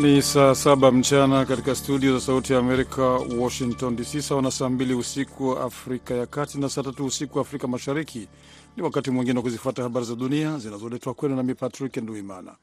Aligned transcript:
Ni 0.00 0.22
saa 0.22 0.54
saba 0.54 0.92
mchana 0.92 1.44
katika 1.46 1.74
studio 1.74 2.12
za 2.18 2.20
Sauti 2.26 2.52
ya 2.52 2.58
Amerika, 2.58 3.02
Washington 3.38 3.96
DC, 3.96 4.20
sawa 4.22 4.42
na 4.42 4.50
saa 4.50 4.68
mbili 4.68 4.94
usiku 4.94 5.52
Afrika 5.58 6.14
ya 6.14 6.26
Kati 6.26 6.58
na 6.58 6.68
saa 6.68 6.82
tatu 6.82 7.06
usiku 7.06 7.40
Afrika 7.40 7.68
Mashariki. 7.68 8.28
Ni 8.76 8.82
wakati 8.82 9.10
mwingine 9.10 9.36
wa 9.38 9.42
kuzifuata 9.42 9.82
habari 9.82 10.06
za 10.06 10.14
dunia 10.14 10.58
zinazoletwa 10.58 11.14
kwenu 11.14 11.36
nami 11.36 11.54
Patrick 11.54 11.96
Nduimana. 11.96 12.56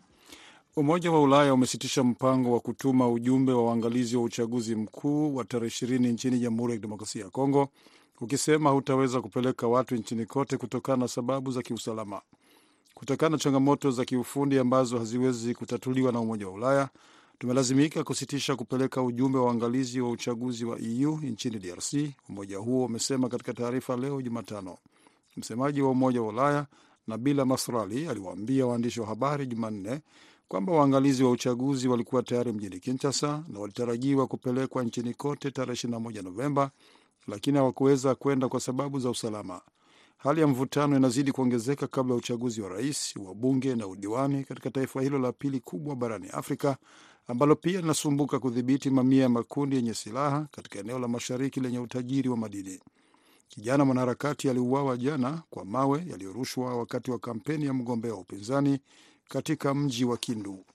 Umoja 0.76 1.12
wa 1.12 1.22
Ulaya 1.22 1.54
umesitisha 1.54 2.04
mpango 2.04 2.52
wa 2.54 2.60
kutuma 2.60 3.10
ujumbe 3.10 3.52
wa 3.52 3.64
uangalizi 3.64 4.18
wa 4.18 4.24
uchaguzi 4.24 4.76
mkuu 4.76 5.36
wa 5.36 5.44
tarehe 5.46 5.68
ishirini 5.68 6.08
nchini 6.08 6.40
Jamhuri 6.40 6.74
ya 6.74 6.78
Kidemokrasia 6.78 7.24
ya 7.24 7.30
Kongo, 7.30 7.70
ukisema 8.22 8.70
hutaweza 8.70 9.22
kupeleka 9.22 9.68
watu 9.68 9.96
nchini 9.96 10.26
kote 10.26 10.58
kutokana 10.58 10.98
na 10.98 11.08
sababu 11.08 11.52
za 11.52 11.62
kiusalama. 11.62 12.22
Kutokana 12.94 13.30
na 13.30 13.38
changamoto 13.38 13.92
za 13.92 14.06
kiufundi 14.06 14.60
ambazo 14.60 15.00
haziwezi 15.00 15.54
kutatuliwa 15.56 16.12
na 16.12 16.20
Umoja 16.20 16.48
wa 16.48 16.54
Ulaya, 16.54 16.90
tumelazimika 17.40 18.04
kusitisha 18.04 18.56
kupeleka 18.56 19.02
ujumbe 19.04 19.38
wa 19.38 19.46
uangalizi 19.46 20.02
wa 20.02 20.10
uchaguzi 20.10 20.66
wa 20.66 20.80
EU 20.80 21.18
nchini 21.24 21.60
DRC, 21.60 21.94
umoja 22.30 22.58
huo 22.58 22.86
umesema 22.86 23.30
katika 23.30 23.54
taarifa 23.54 23.96
leo 23.98 24.22
Jumatano. 24.22 24.78
Msemaji 25.38 25.82
wa 25.82 25.90
Umoja 25.92 26.22
wa 26.22 26.28
Ulaya 26.28 26.68
Nabila 27.08 27.46
Masrali 27.46 28.08
aliwaambia 28.08 28.66
waandishi 28.66 29.02
wa 29.02 29.08
habari 29.08 29.48
Jumanne 29.48 30.02
kwamba 30.48 30.74
waangalizi 30.74 31.24
wa 31.24 31.32
uchaguzi 31.32 31.88
walikuwa 31.88 32.24
tayari 32.24 32.52
mjini 32.52 32.80
Kinshasa 32.80 33.44
na 33.48 33.60
walitarajiwa 33.60 34.28
kupelekwa 34.28 34.84
nchini 34.84 35.14
kote 35.14 35.52
tarehe 35.52 35.88
21 35.88 36.24
Novemba, 36.24 36.72
lakini 37.28 37.58
hawakuweza 37.58 38.16
kwenda 38.16 38.50
kwa 38.50 38.60
sababu 38.60 39.00
za 39.00 39.10
usalama. 39.10 39.62
Hali 40.18 40.42
ya 40.42 40.48
mvutano 40.48 40.98
inazidi 40.98 41.32
kuongezeka 41.32 41.88
kabla 41.88 42.14
ya 42.14 42.18
uchaguzi 42.20 42.62
wa 42.62 42.70
rais, 42.70 43.16
wa 43.16 43.36
bunge 43.36 43.76
na 43.76 43.88
udiwani 43.88 44.44
katika 44.44 44.72
taifa 44.72 45.02
hilo 45.02 45.20
la 45.20 45.32
pili 45.32 45.60
kubwa 45.60 45.96
barani 45.96 46.28
Afrika 46.30 46.78
ambalo 47.28 47.56
pia 47.56 47.82
linasumbuka 47.82 48.40
kudhibiti 48.40 48.90
mamia 48.90 49.22
ya 49.24 49.30
makundi 49.30 49.76
yenye 49.76 49.94
silaha 49.94 50.48
katika 50.52 50.80
eneo 50.80 51.00
la 51.00 51.08
mashariki 51.08 51.60
lenye 51.60 51.80
utajiri 51.80 52.30
wa 52.30 52.38
madini. 52.38 52.80
Kijana 53.50 53.86
mwanaharakati 53.86 54.50
aliuawa 54.50 54.98
jana 54.98 55.44
kwa 55.50 55.66
mawe 55.66 56.06
yaliyorushwa 56.10 56.78
wakati 56.78 57.12
wa 57.12 57.20
kampeni 57.20 57.66
ya 57.66 57.74
mgombea 57.74 58.14
wa 58.14 58.20
upinzani 58.20 58.80
katika 59.30 59.74
mji 59.74 60.06
wa 60.06 60.18
Kindu. 60.18 60.66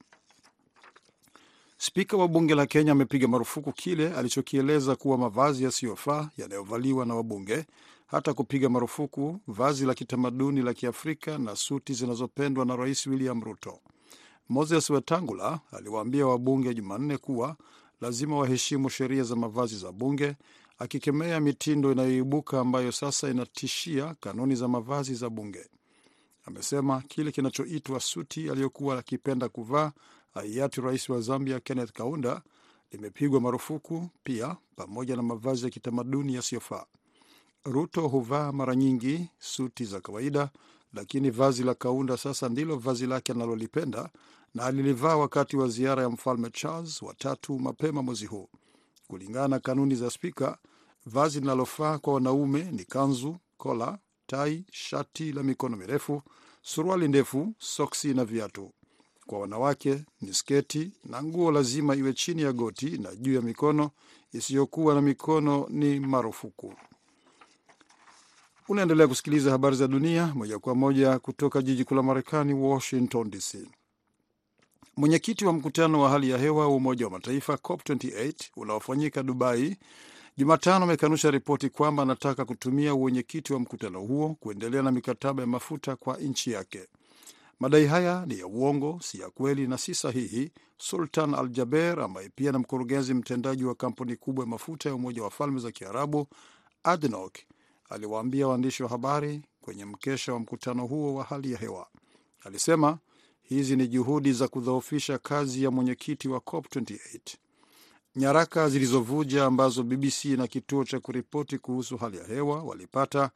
Spika 1.79 2.17
wa 2.17 2.29
bunge 2.29 2.55
la 2.55 2.67
Kenya 2.67 2.93
amepiga 2.93 3.29
marufuku 3.29 3.73
kile 3.73 4.15
alichokieleza 4.15 4.97
kuwa 4.97 5.19
mavazi 5.19 5.65
yasiyofaa 5.65 6.31
yanayovaliwa 6.37 7.07
na 7.07 7.15
wabunge, 7.15 7.65
hata 8.07 8.35
kupiga 8.35 8.69
marufuku 8.69 9.41
vazi 9.49 9.87
la 9.87 9.95
kitamaduni 9.95 10.63
la 10.63 10.75
Kiafrika 10.75 11.39
na 11.39 11.57
suti 11.57 11.95
zinazopendwa 11.95 12.65
na 12.65 12.77
Rais 12.77 13.07
William 13.07 13.43
Ruto. 13.45 13.79
Moses 14.49 14.91
Wetangula 14.91 15.61
aliwaambia 15.73 16.27
wabunge 16.27 16.75
Jumanne 16.75 17.19
kuwa 17.19 17.57
lazima 18.01 18.37
waheshimu 18.39 18.91
sheria 18.91 19.23
za 19.23 19.37
mavazi 19.37 19.79
za 19.79 19.93
bunge, 19.93 20.37
akikemea 20.79 21.41
mitindo 21.41 21.93
inayoibuka 21.93 22.61
ambayo 22.61 22.93
sasa 22.93 23.31
inatishia 23.31 24.15
kanuni 24.21 24.55
za 24.55 24.69
mavazi 24.69 25.15
za 25.15 25.31
bunge. 25.31 25.67
Amesema 26.45 27.01
kile 27.03 27.33
kinachoitwa 27.33 28.01
suti 28.01 28.51
aliyokuwa 28.51 28.99
akipenda 28.99 29.49
kuvaa 29.49 29.93
hayati 30.35 30.81
rais 30.81 31.09
wa 31.09 31.21
Zambia 31.21 31.61
Kenneth 31.61 31.93
Kaunda 31.93 32.43
limepigwa 32.93 33.41
marufuku 33.41 34.09
pia, 34.25 34.57
pamoja 34.77 35.17
na 35.17 35.23
mavazi 35.23 35.65
ya 35.65 35.71
kitamaduni 35.71 36.35
yasiyofaa. 36.35 36.85
Ruto 37.65 38.09
huvaa 38.09 38.53
mara 38.53 38.75
nyingi 38.77 39.29
suti 39.39 39.85
za 39.85 40.01
kawaida, 40.01 40.51
lakini 40.95 41.31
vazi 41.31 41.63
la 41.63 41.75
Kaunda 41.75 42.17
sasa 42.17 42.49
ndilo 42.49 42.77
vazi 42.77 43.07
lake 43.07 43.33
analolipenda 43.33 44.09
na 44.55 44.65
alilivaa 44.65 45.17
wakati 45.17 45.57
wa 45.57 45.69
ziara 45.69 46.03
ya 46.03 46.11
mfalme 46.11 46.51
Charles 46.51 47.03
watatu 47.03 47.59
mapema 47.59 48.03
mwezi 48.03 48.27
huu. 48.27 48.49
Kulingana 49.09 49.49
na 49.49 49.59
kanuni 49.59 49.95
za 49.95 50.11
spika, 50.11 50.59
vazi 51.07 51.41
linalofaa 51.41 51.99
kwa 51.99 52.15
wanaume 52.15 52.63
ni 52.63 52.85
kanzu, 52.85 53.37
kola, 53.57 53.99
tai, 54.27 54.65
shati 54.73 55.33
la 55.33 55.43
mikono 55.43 55.77
mirefu, 55.77 56.23
suruali 56.63 57.09
ndefu, 57.09 57.55
soksi 57.59 58.15
na 58.15 58.25
viatu. 58.25 58.73
Kwa 59.27 59.39
wanawake 59.41 60.05
ni 60.21 60.35
sketi 60.35 60.93
na 61.05 61.23
nguo 61.23 61.53
lazima 61.53 61.97
iwe 61.97 62.13
chini 62.13 62.43
ya 62.43 62.53
goti 62.53 62.99
na 62.99 63.15
juu 63.17 63.35
ya 63.35 63.43
mikono, 63.43 63.91
isiyokuwa 64.33 64.95
na 64.95 65.01
mikono 65.03 65.67
ni 65.71 66.01
marufuku. 66.01 66.75
Unaendelea 68.69 69.09
kusikiliza 69.09 69.51
habari 69.51 69.77
za 69.77 69.89
dunia 69.89 70.33
moja 70.35 70.59
kwa 70.59 70.75
moja 70.75 71.19
kutoka 71.19 71.63
jiji 71.63 71.85
kuu 71.85 71.95
la 71.95 72.03
Marekani, 72.03 72.55
Washington 72.55 73.31
DC. 73.31 73.57
Mwenyekiti 74.97 75.45
wa 75.45 75.53
mkutano 75.53 76.01
wa 76.01 76.11
hali 76.11 76.31
ya 76.31 76.39
hewa 76.39 76.69
wa 76.69 76.75
Umoja 76.77 77.05
wa 77.05 77.11
Mataifa 77.11 77.55
COP28 77.55 78.33
unaofanyika 78.57 79.23
Dubai 79.23 79.77
Jumatano 80.37 80.85
amekanusha 80.85 81.31
ripoti 81.31 81.69
kwamba 81.71 82.03
anataka 82.03 82.45
kutumia 82.45 82.95
uwenyekiti 82.95 83.53
wa 83.53 83.61
mkutano 83.61 84.01
huo 84.01 84.37
kuendelea 84.41 84.83
na 84.83 84.91
mikataba 84.93 85.43
ya 85.43 85.47
mafuta 85.47 85.97
kwa 85.97 86.17
nchi 86.17 86.53
yake. 86.53 86.89
Madai 87.61 87.87
haya 87.87 88.27
ni 88.27 88.39
ya 88.39 88.47
uongo, 88.47 89.01
si 89.03 89.21
ya 89.21 89.31
kweli 89.31 89.67
na 89.67 89.79
si 89.79 89.95
sahihi, 89.95 90.53
Sultan 90.79 91.35
Al 91.35 91.49
Jaber 91.49 92.01
ambaye 92.01 92.29
pia 92.29 92.53
na 92.53 92.59
mkurugenzi 92.59 93.15
mtendaji 93.15 93.65
wa 93.65 93.75
kampuni 93.75 94.17
kubwa 94.17 94.45
ya 94.45 94.51
mafuta 94.51 94.89
ya 94.89 94.95
Umoja 94.95 95.23
wa 95.23 95.31
Falme 95.31 95.61
za 95.61 95.71
Kiarabu 95.73 96.27
ADNOC 96.85 97.39
aliwaambia 97.91 98.49
waandishi 98.49 98.83
wa 98.83 98.89
habari 98.89 99.43
kwenye 99.61 99.85
mkesha 99.85 100.33
wa 100.33 100.39
mkutano 100.39 100.87
huo 100.87 101.15
wa 101.15 101.25
hali 101.25 101.53
ya 101.53 101.59
hewa. 101.59 101.87
Alisema 102.45 102.99
hizi 103.53 103.77
ni 103.77 103.89
juhudi 103.89 104.33
za 104.33 104.49
kudhoofisha 104.49 105.19
kazi 105.19 105.63
ya 105.65 105.71
mwenyekiti 105.71 106.29
wa 106.29 106.39
COP28. 106.39 107.21
Nyaraka 108.17 108.69
zilizovuja 108.69 109.45
ambazo 109.45 109.83
BBC 109.83 110.25
na 110.25 110.47
kituo 110.47 110.85
cha 110.85 111.01
kuripoti 111.01 111.59
kuhusu 111.59 111.97
hali 111.97 112.17
ya 112.17 112.25
hewa 112.25 112.63
walipata 112.63 113.31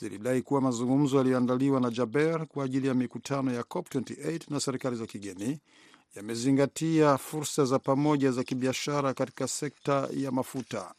zilidai 0.00 0.42
kuwa 0.42 0.60
mazungumzo 0.60 1.16
yaliyoandaliwa 1.16 1.80
na 1.80 1.90
Jaber 1.90 2.46
kwa 2.46 2.64
ajili 2.64 2.88
ya 2.88 2.94
mikutano 2.94 3.52
ya 3.52 3.62
COP28 3.62 4.40
na 4.48 4.60
serikali 4.60 4.96
za 4.96 5.06
kigeni 5.06 5.60
yamezingatia 6.16 7.18
fursa 7.18 7.64
za 7.64 7.78
pamoja 7.78 8.30
za 8.32 8.44
kibiashara 8.44 9.14
katika 9.14 9.48
sekta 9.48 10.08
ya 10.16 10.30
mafuta. 10.30 10.94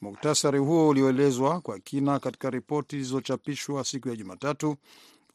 Muktasari 0.00 0.58
huo 0.58 0.88
ulioelezwa 0.88 1.60
kwa 1.60 1.78
kina 1.78 2.18
katika 2.18 2.50
ripoti 2.50 2.96
zilizochapishwa 2.96 3.84
siku 3.84 4.08
ya 4.08 4.16
Jumatatu 4.16 4.76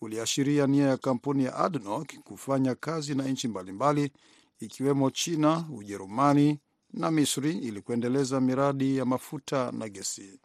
uliashiria 0.05 0.67
nia 0.67 0.87
ya 0.87 0.97
kampuni 0.97 1.43
ya 1.43 1.55
ADNOC 1.55 2.13
kufanya 2.23 2.75
kazi 2.75 3.15
na 3.15 3.23
nchi 3.23 3.47
mbalimbali 3.47 4.11
ikiwemo 4.59 5.09
China, 5.11 5.65
Ujerumani 5.77 6.59
na 6.93 7.11
Misri 7.11 7.51
ili 7.51 7.81
kuendeleza 7.81 8.41
miradi 8.41 8.97
ya 8.97 9.05
mafuta 9.05 9.71
na 9.71 9.89
gesi. 9.89 10.39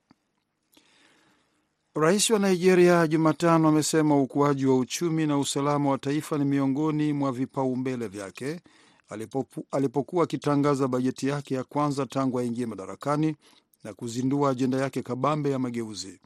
Rais 1.94 2.30
wa 2.30 2.38
Nigeria 2.38 3.06
Jumatano 3.06 3.68
amesema 3.68 4.20
ukuaji 4.20 4.66
wa 4.66 4.76
uchumi 4.78 5.26
na 5.26 5.38
usalama 5.38 5.90
wa 5.90 5.98
taifa 5.98 6.38
ni 6.38 6.44
miongoni 6.44 7.12
mwa 7.12 7.32
vipaumbele 7.32 8.08
vyake 8.08 8.60
alipopu, 9.08 9.66
alipokuwa 9.70 10.24
akitangaza 10.24 10.88
bajeti 10.88 11.28
yake 11.28 11.54
ya 11.54 11.64
kwanza 11.64 12.06
tangu 12.06 12.38
aingie 12.38 12.66
madarakani 12.66 13.36
na 13.84 13.94
kuzindua 13.94 14.50
ajenda 14.50 14.78
yake 14.78 15.02
kabambe 15.02 15.50
ya 15.50 15.58
mageuzi. 15.58 16.20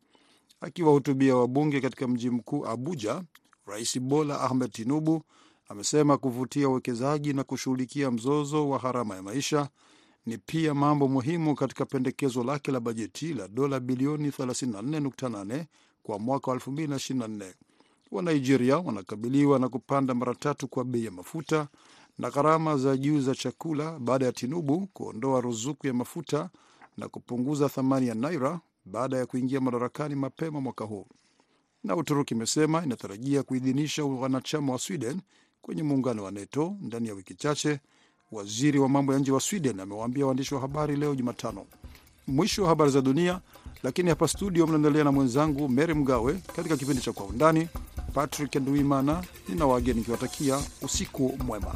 Akiwahutubia 0.65 1.37
wabunge 1.37 1.81
katika 1.81 2.09
mji 2.09 2.31
mkuu 2.31 2.67
Abuja, 2.67 3.23
Rais 3.67 4.01
Bola 4.01 4.41
Ahmed 4.41 4.71
Tinubu 4.73 5.23
amesema 5.69 6.19
kuvutia 6.19 6.69
uwekezaji 6.69 7.33
na 7.33 7.45
kushughulikia 7.45 8.11
mzozo 8.11 8.69
wa 8.69 8.79
gharama 8.79 9.17
ya 9.17 9.23
maisha 9.23 9.69
ni 10.27 10.39
pia 10.39 10.75
mambo 10.75 11.09
muhimu 11.09 11.55
katika 11.55 11.87
pendekezo 11.87 12.45
lake 12.45 12.73
la 12.73 12.81
bajeti 12.81 13.35
la 13.35 13.49
dola 13.49 13.81
bilioni 13.81 14.31
34.8 14.31 15.65
kwa 16.03 16.19
mwaka 16.19 16.51
wa 16.51 16.57
2024. 16.57 17.53
Wanigeria 18.11 18.79
wanakabiliwa 18.79 19.59
na 19.59 19.69
kupanda 19.69 20.15
mara 20.15 20.35
tatu 20.35 20.69
kwa 20.69 20.85
bei 20.85 21.05
ya 21.05 21.11
mafuta 21.11 21.69
na 22.19 22.31
gharama 22.31 22.77
za 22.77 22.97
juu 22.97 23.21
za 23.21 23.35
chakula 23.35 23.99
baada 23.99 24.27
ya 24.27 24.33
Tinubu 24.33 24.87
kuondoa 24.93 25.41
ruzuku 25.41 25.87
ya 25.87 25.95
mafuta 25.95 26.51
na 26.97 27.09
kupunguza 27.09 27.69
thamani 27.69 28.07
ya 28.09 28.15
naira 28.15 28.61
baada 28.85 29.17
ya 29.17 29.27
kuingia 29.27 29.61
madarakani 29.61 30.15
mapema 30.15 30.61
mwaka 30.61 30.85
huu. 30.85 31.07
Na 31.85 31.97
Uturuki 31.97 32.35
imesema 32.35 32.85
inatarajia 32.85 33.43
kuidhinisha 33.43 34.05
wanachama 34.05 34.73
wa 34.73 34.79
Sweden 34.79 35.21
kwenye 35.63 35.83
muungano 35.83 36.25
wa 36.25 36.31
NATO 36.31 36.77
ndani 36.81 37.09
ya 37.09 37.15
wiki 37.15 37.35
chache. 37.35 37.81
Waziri 38.33 38.79
wa 38.79 38.89
mambo 38.89 39.13
ya 39.13 39.19
nje 39.19 39.33
wa 39.33 39.41
Sweden 39.41 39.81
amewaambia 39.81 40.27
waandishi 40.27 40.55
wa 40.55 40.61
habari 40.61 40.97
leo 40.97 41.15
Jumatano. 41.15 41.67
Mwisho 42.27 42.63
wa 42.63 42.69
habari 42.69 42.91
za 42.91 43.01
dunia, 43.01 43.41
lakini 43.83 44.09
hapa 44.11 44.29
studio 44.29 44.67
mnaendelea 44.67 45.05
na 45.05 45.13
mwenzangu 45.13 45.69
Mary 45.69 45.95
Mgawe 45.95 46.33
katika 46.57 46.77
kipindi 46.77 47.03
cha 47.03 47.13
Kwa 47.13 47.27
Undani. 47.27 47.69
Patrick 48.15 48.55
Nduimana 48.57 49.25
nina 49.49 49.67
wageni 49.67 49.99
nikiwatakia 49.99 50.61
usiku 50.83 51.39
mwema. 51.47 51.75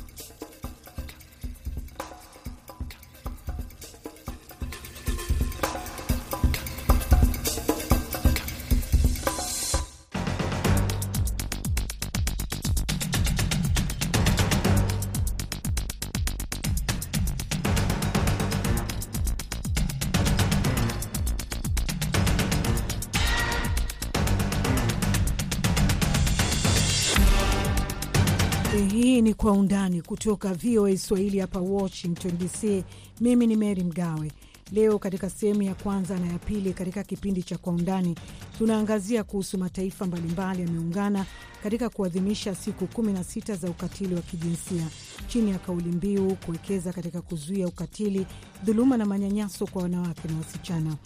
Undani 29.98 30.02
kutoka 30.02 30.54
VOA 30.54 30.96
Swahili 30.96 31.38
hapa 31.38 31.60
Washington 31.60 32.38
DC. 32.38 32.84
Mimi 33.20 33.46
ni 33.46 33.56
Mary 33.56 33.84
Mgawe. 33.84 34.32
Leo 34.72 34.98
katika 34.98 35.30
sehemu 35.30 35.62
ya 35.62 35.74
kwanza 35.74 36.18
na 36.18 36.26
ya 36.26 36.38
pili 36.38 36.72
katika 36.72 37.02
kipindi 37.04 37.42
cha 37.42 37.58
Kwa 37.58 37.72
Undani 37.72 38.14
tunaangazia 38.58 39.24
kuhusu 39.24 39.58
mataifa 39.58 40.06
mbalimbali 40.06 40.62
yameungana 40.62 41.26
katika 41.62 41.88
kuadhimisha 41.90 42.54
siku 42.54 42.84
16 42.84 43.56
za 43.56 43.70
ukatili 43.70 44.14
wa 44.14 44.20
kijinsia 44.22 44.86
chini 45.28 45.50
ya 45.50 45.58
kauli 45.58 45.88
mbiu 45.88 46.36
kuwekeza 46.36 46.92
katika 46.92 47.20
kuzuia 47.22 47.66
ukatili, 47.68 48.26
dhuluma 48.64 48.96
na 48.96 49.04
manyanyaso 49.06 49.66
kwa 49.66 49.82
wanawake 49.82 50.28
na 50.28 50.36
wasichana, 50.38 50.96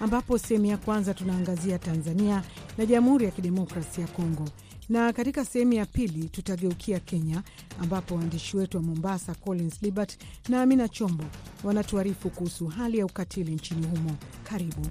ambapo 0.00 0.38
sehemu 0.38 0.66
ya 0.66 0.76
kwanza 0.76 1.14
tunaangazia 1.14 1.78
Tanzania 1.78 2.42
na 2.78 2.86
Jamhuri 2.86 3.24
ya 3.24 3.30
Kidemokrasia 3.30 4.04
ya 4.04 4.10
Kongo 4.10 4.44
na 4.90 5.12
katika 5.12 5.44
sehemu 5.44 5.72
ya 5.72 5.86
pili 5.86 6.28
tutageukia 6.28 7.00
Kenya 7.00 7.42
ambapo 7.82 8.14
waandishi 8.14 8.56
wetu 8.56 8.76
wa 8.76 8.82
Mombasa 8.82 9.34
Collins 9.34 9.82
Libert 9.82 10.18
na 10.48 10.62
Amina 10.62 10.88
Chombo 10.88 11.24
wanatuarifu 11.64 12.30
kuhusu 12.30 12.66
hali 12.66 12.98
ya 12.98 13.06
ukatili 13.06 13.54
nchini 13.54 13.86
humo. 13.86 14.16
Karibu. 14.44 14.86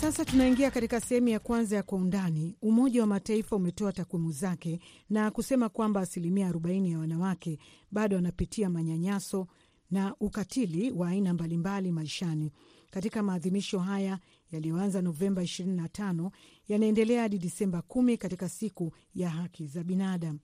Sasa 0.00 0.24
tunaingia 0.24 0.70
katika 0.70 1.00
sehemu 1.00 1.28
ya 1.28 1.38
kwanza 1.38 1.76
ya 1.76 1.82
Kwa 1.82 1.98
Undani. 1.98 2.56
Umoja 2.62 3.00
wa 3.00 3.06
Mataifa 3.06 3.56
umetoa 3.56 3.92
takwimu 3.92 4.32
zake 4.32 4.80
na 5.10 5.30
kusema 5.30 5.68
kwamba 5.68 6.00
asilimia 6.00 6.50
40 6.52 6.90
ya 6.90 6.98
wanawake 6.98 7.58
bado 7.90 8.16
wanapitia 8.16 8.70
manyanyaso 8.70 9.46
na 9.90 10.14
ukatili 10.20 10.90
wa 10.90 11.08
aina 11.08 11.34
mbalimbali 11.34 11.92
maishani. 11.92 12.52
Katika 12.90 13.22
maadhimisho 13.22 13.78
haya 13.78 14.18
yaliyoanza 14.52 15.02
Novemba 15.02 15.42
25 15.42 16.30
yanaendelea 16.68 17.22
hadi 17.22 17.38
Disemba 17.38 17.78
10 17.88 18.16
katika 18.16 18.48
siku 18.48 18.92
ya 19.14 19.30
haki 19.30 19.66
za 19.66 19.84
binadamu. 19.84 20.38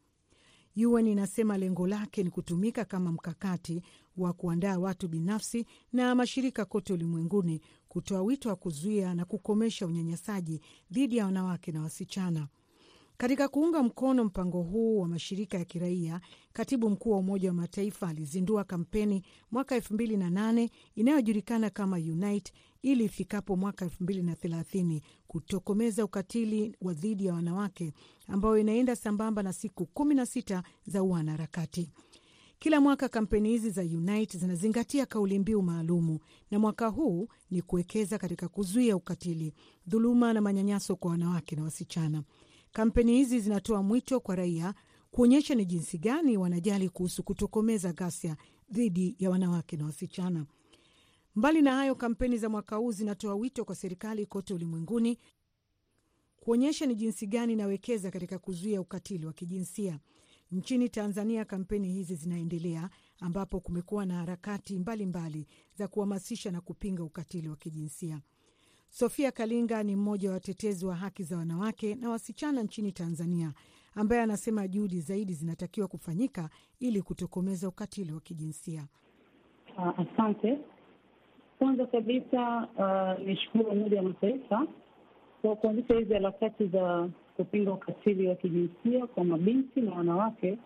UN 0.76 1.06
inasema 1.06 1.58
lengo 1.58 1.86
lake 1.86 2.22
ni 2.22 2.30
kutumika 2.30 2.84
kama 2.84 3.12
mkakati 3.12 3.82
wa 4.16 4.32
kuandaa 4.32 4.78
watu 4.78 5.08
binafsi 5.08 5.66
na 5.92 6.14
mashirika 6.14 6.64
kote 6.64 6.92
ulimwenguni 6.92 7.60
kutoa 7.92 8.22
wito 8.22 8.48
wa 8.48 8.56
kuzuia 8.56 9.14
na 9.14 9.24
kukomesha 9.24 9.86
unyanyasaji 9.86 10.60
dhidi 10.90 11.16
ya 11.16 11.24
wanawake 11.24 11.72
na 11.72 11.82
wasichana. 11.82 12.48
Katika 13.16 13.48
kuunga 13.48 13.82
mkono 13.82 14.24
mpango 14.24 14.62
huu 14.62 14.98
wa 15.00 15.08
mashirika 15.08 15.58
ya 15.58 15.64
kiraia, 15.64 16.20
katibu 16.52 16.90
mkuu 16.90 17.10
wa 17.10 17.18
Umoja 17.18 17.48
wa 17.48 17.54
Mataifa 17.54 18.08
alizindua 18.08 18.64
kampeni 18.64 19.22
mwaka 19.50 19.78
2008 19.78 20.68
inayojulikana 20.94 21.70
kama 21.70 21.96
Unite 21.96 22.52
ili 22.82 23.04
ifikapo 23.04 23.56
mwaka 23.56 23.86
2030 23.86 25.00
kutokomeza 25.26 26.04
ukatili 26.04 26.76
wa 26.80 26.92
dhidi 26.94 27.26
ya 27.26 27.34
wanawake, 27.34 27.92
ambayo 28.28 28.58
inaenda 28.58 28.96
sambamba 28.96 29.42
na 29.42 29.52
siku 29.52 29.88
16 29.94 30.62
za 30.86 31.02
uanaharakati. 31.02 31.90
Kila 32.62 32.80
mwaka 32.80 33.08
kampeni 33.08 33.48
hizi 33.48 33.70
za 33.70 33.82
Unite 33.82 34.38
zinazingatia 34.38 35.06
kauli 35.06 35.38
mbiu 35.38 35.62
maalumu, 35.62 36.18
na 36.50 36.58
mwaka 36.58 36.88
huu 36.88 37.28
ni 37.50 37.62
kuwekeza 37.62 38.18
katika 38.18 38.48
kuzuia 38.48 38.96
ukatili, 38.96 39.54
dhuluma 39.86 40.32
na 40.32 40.40
manyanyaso 40.40 40.96
kwa 40.96 41.10
wanawake 41.10 41.56
na 41.56 41.62
wasichana. 41.62 42.22
Kampeni 42.72 43.12
hizi 43.16 43.40
zinatoa 43.40 43.82
mwito 43.82 44.20
kwa 44.20 44.36
raia 44.36 44.74
kuonyesha 45.10 45.54
ni 45.54 45.64
jinsi 45.64 45.98
gani 45.98 46.36
wanajali 46.36 46.88
kuhusu 46.88 47.22
kutokomeza 47.22 47.92
ghasia 47.92 48.36
dhidi 48.70 49.16
ya 49.18 49.30
wanawake 49.30 49.76
na 49.76 49.84
wasichana. 49.84 50.46
Mbali 51.34 51.62
na 51.62 51.74
hayo, 51.74 51.94
kampeni 51.94 52.38
za 52.38 52.48
mwaka 52.48 52.76
huu 52.76 52.92
zinatoa 52.92 53.34
wito 53.34 53.64
kwa 53.64 53.74
serikali 53.74 54.26
kote 54.26 54.54
ulimwenguni 54.54 55.18
kuonyesha 56.36 56.86
ni 56.86 56.94
jinsi 56.94 57.26
gani 57.26 57.52
inawekeza 57.52 58.10
katika 58.10 58.38
kuzuia 58.38 58.80
ukatili 58.80 59.26
wa 59.26 59.32
kijinsia. 59.32 59.98
Nchini 60.52 60.88
Tanzania, 60.88 61.44
kampeni 61.44 61.88
hizi 61.88 62.14
zinaendelea 62.14 62.90
ambapo 63.20 63.60
kumekuwa 63.60 64.06
na 64.06 64.14
harakati 64.14 64.78
mbalimbali 64.78 65.38
mbali 65.38 65.46
za 65.74 65.88
kuhamasisha 65.88 66.50
na 66.50 66.60
kupinga 66.60 67.04
ukatili 67.04 67.48
wa 67.48 67.56
kijinsia. 67.56 68.20
Sofia 68.88 69.32
Kalinga 69.32 69.82
ni 69.82 69.96
mmoja 69.96 70.28
wa 70.28 70.34
watetezi 70.34 70.86
wa 70.86 70.96
haki 70.96 71.22
za 71.22 71.36
wanawake 71.36 71.94
na 71.94 72.10
wasichana 72.10 72.62
nchini 72.62 72.92
Tanzania, 72.92 73.52
ambaye 73.94 74.22
anasema 74.22 74.68
juhudi 74.68 75.00
zaidi 75.00 75.34
zinatakiwa 75.34 75.88
kufanyika 75.88 76.50
ili 76.80 77.02
kutokomeza 77.02 77.68
ukatili 77.68 78.12
wa 78.12 78.20
kijinsia. 78.20 78.86
Uh, 79.78 80.00
asante. 80.00 80.58
Kwanza 81.58 81.86
kabisa 81.86 82.68
uh, 82.78 83.26
nishukuru 83.26 83.64
Umoja 83.64 83.96
wa 83.96 84.02
Mataifa 84.02 84.66
kwa 85.42 85.56
kuanzisha 85.56 85.94
hizi 85.94 86.14
harakati 86.14 86.66
za 86.66 87.08
kupinga 87.44 87.72
ukatili 87.72 88.28
wa 88.28 88.34
kijinsia 88.34 89.06
kwa 89.06 89.24
mabinti 89.24 89.80
na 89.80 89.92
wanawake, 89.94 90.58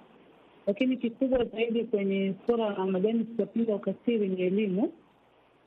lakini 0.67 0.96
kikubwa 0.96 1.44
zaidi 1.44 1.84
kwenye 1.84 2.34
suala 2.46 2.70
la 2.70 2.87
majani 2.87 3.25
tutapinga 3.25 3.75
ukatili 3.75 4.28
ni 4.28 4.43
elimu. 4.43 4.93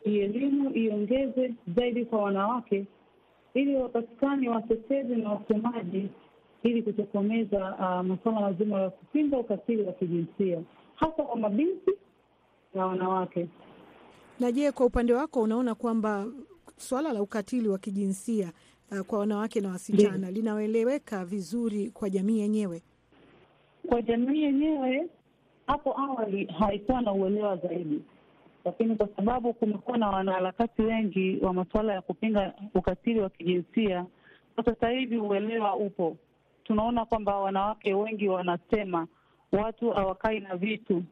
Elimu 0.05 0.69
iongeze 0.73 1.53
zaidi 1.75 2.05
kwa 2.05 2.21
wanawake, 2.23 2.85
ili 3.53 3.75
wapatikane 3.75 4.49
watetezi 4.49 5.15
na 5.15 5.29
wasemaji, 5.31 6.09
ili 6.63 6.83
kutokomeza 6.83 7.75
uh, 7.79 8.07
masuala 8.07 8.41
mazima 8.41 8.79
ya 8.81 8.89
kupinga 8.89 9.37
ukatili 9.37 9.81
wa 9.83 9.93
kijinsia 9.93 10.61
hasa 10.95 11.23
kwa 11.23 11.35
mabinti 11.35 11.91
na 12.73 12.85
wanawake. 12.85 13.47
Na 14.39 14.51
je, 14.51 14.71
kwa 14.71 14.85
upande 14.85 15.13
wako 15.13 15.41
unaona 15.41 15.75
kwamba 15.75 16.25
suala 16.77 17.13
la 17.13 17.21
ukatili 17.21 17.67
wa 17.69 17.77
kijinsia 17.77 18.51
uh, 18.91 18.99
kwa 18.99 19.19
wanawake 19.19 19.61
na 19.61 19.69
wasichana. 19.69 20.31
Linaeleweka 20.31 21.25
vizuri 21.25 21.89
kwa 21.91 22.09
jamii 22.09 22.39
yenyewe? 22.39 22.81
Kwa 23.89 24.01
jamii 24.01 24.41
yenyewe, 24.43 25.07
hapo 25.67 25.99
awali 25.99 26.45
haikuwa 26.45 27.01
na 27.01 27.13
uelewa 27.13 27.57
zaidi, 27.57 28.01
lakini 28.65 28.95
kwa 28.95 29.07
sababu 29.15 29.53
kumekuwa 29.53 29.97
na 29.97 30.07
wanaharakati 30.09 30.81
wengi 30.81 31.37
wa 31.41 31.53
masuala 31.53 31.93
ya 31.93 32.01
kupinga 32.01 32.53
ukatili 32.75 33.19
wa 33.19 33.29
kijinsia, 33.29 34.05
kwa 34.55 34.63
sasa 34.65 34.89
hivi 34.89 35.17
uelewa 35.17 35.75
upo. 35.75 36.17
Tunaona 36.63 37.05
kwamba 37.05 37.35
wanawake 37.39 37.93
wengi 37.93 38.27
wanasema 38.27 39.07
watu 39.51 39.91
hawakai 39.91 40.39
na 40.39 40.55
vitu. 40.57 41.03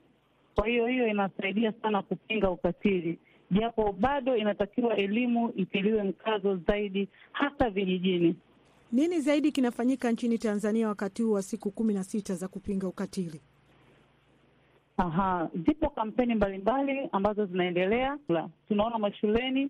Kwa 0.56 0.68
hiyo 0.68 0.88
hiyo 0.88 1.08
inasaidia 1.08 1.74
sana 1.82 2.02
kupinga 2.02 2.50
ukatili, 2.52 3.20
japo 3.52 3.92
bado 3.92 4.36
inatakiwa 4.38 4.96
elimu 4.98 5.50
itiliwe 5.56 6.04
mkazo 6.04 6.56
zaidi, 6.56 7.08
hasa 7.32 7.70
vijijini. 7.70 8.36
Nini 8.92 9.20
zaidi 9.22 9.52
kinafanyika 9.52 10.12
nchini 10.12 10.38
Tanzania 10.38 10.88
wakati 10.88 11.24
huu 11.24 11.32
wa 11.32 11.42
siku 11.42 11.72
kumi 11.72 11.94
na 11.94 12.04
sita 12.04 12.36
za 12.36 12.48
kupinga 12.48 12.88
ukatili? 12.88 13.42
Aha, 14.98 15.50
zipo 15.66 15.90
kampeni 15.90 16.36
mbalimbali 16.36 17.10
ambazo 17.12 17.46
zinaendelea. 17.46 18.18
Tunaona 18.68 18.98
mashuleni 18.98 19.70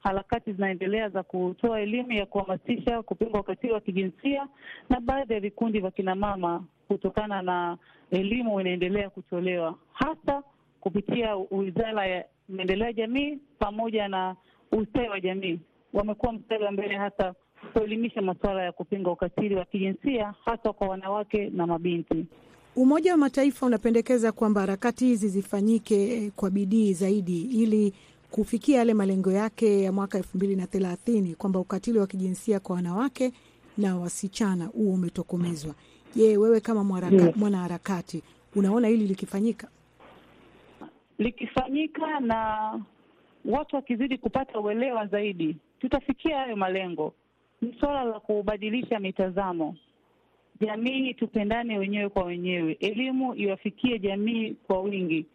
harakati 0.00 0.52
zinaendelea 0.52 1.08
za 1.08 1.22
kutoa 1.22 1.80
elimu 1.80 2.12
ya 2.12 2.26
kuhamasisha 2.26 3.02
kupinga 3.02 3.40
ukatili 3.40 3.72
wa 3.72 3.80
kijinsia, 3.80 4.48
na 4.90 5.00
baadhi 5.00 5.32
ya 5.34 5.40
vikundi 5.40 5.80
vya 5.80 5.90
kinamama 5.90 6.64
kutokana 6.88 7.42
na 7.42 7.78
elimu 8.10 8.60
inaendelea 8.60 9.10
kutolewa 9.10 9.74
hasa 9.92 10.42
kupitia 10.80 11.36
Wizara 11.36 12.06
ya 12.06 12.24
Maendeleo 12.48 12.86
ya 12.86 12.92
Jamii 12.92 13.38
pamoja 13.58 14.08
na 14.08 14.36
ustawi 14.72 15.08
wa 15.08 15.20
jamii. 15.20 15.60
Wamekuwa 15.92 16.32
mstari 16.32 16.64
wa 16.64 16.70
mbele 16.72 16.94
hasa 16.96 17.34
kuelimisha 17.72 18.22
masuala 18.22 18.62
ya 18.62 18.72
kupinga 18.72 19.10
ukatili 19.10 19.54
wa 19.54 19.64
kijinsia 19.64 20.34
hasa 20.44 20.72
kwa 20.72 20.88
wanawake 20.88 21.50
na 21.50 21.66
mabinti. 21.66 22.26
Umoja 22.76 23.10
wa 23.12 23.16
Mataifa 23.18 23.66
unapendekeza 23.66 24.32
kwamba 24.32 24.60
harakati 24.60 25.04
hizi 25.06 25.28
zifanyike 25.28 26.30
kwa 26.36 26.50
bidii 26.50 26.92
zaidi 26.92 27.42
ili 27.42 27.92
kufikia 28.30 28.78
yale 28.78 28.94
malengo 28.94 29.32
yake 29.32 29.82
ya 29.82 29.92
mwaka 29.92 30.18
elfu 30.18 30.36
mbili 30.36 30.56
na 30.56 30.66
thelathini 30.66 31.34
kwamba 31.34 31.60
ukatili 31.60 31.98
wa 31.98 32.06
kijinsia 32.06 32.60
kwa 32.60 32.76
wanawake 32.76 33.32
na 33.78 33.96
wasichana 33.98 34.64
huo 34.66 34.92
umetokomezwa. 34.94 35.74
Je, 36.16 36.36
wewe 36.36 36.60
kama 36.60 36.84
mwanaharakati 37.36 38.22
unaona 38.56 38.88
hili 38.88 39.06
likifanyika? 39.06 39.68
Likifanyika 41.18 42.20
na 42.20 42.72
watu 43.44 43.76
wakizidi 43.76 44.18
kupata 44.18 44.60
uelewa 44.60 45.06
zaidi, 45.06 45.56
tutafikia 45.80 46.38
hayo 46.38 46.56
malengo. 46.56 47.14
Ni 47.62 47.76
suala 47.80 48.04
la 48.04 48.20
kubadilisha 48.20 48.98
mitazamo. 49.00 49.76
Jamii 50.60 51.14
tupendane 51.14 51.78
wenyewe 51.78 52.08
kwa 52.08 52.24
wenyewe, 52.24 52.72
elimu 52.72 53.34
iwafikie 53.34 53.98
jamii 53.98 54.54
kwa 54.66 54.80
wingi. 54.80 55.26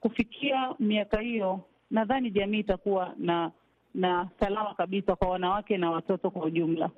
Kufikia 0.00 0.74
miaka 0.78 1.20
hiyo, 1.20 1.60
nadhani 1.90 2.30
jamii 2.30 2.58
itakuwa 2.58 3.14
na 3.18 3.50
na 3.94 4.28
salama 4.40 4.74
kabisa 4.74 5.16
kwa 5.16 5.28
wanawake 5.28 5.76
na 5.78 5.90
watoto 5.90 6.30
kwa 6.30 6.44
ujumla. 6.44 6.90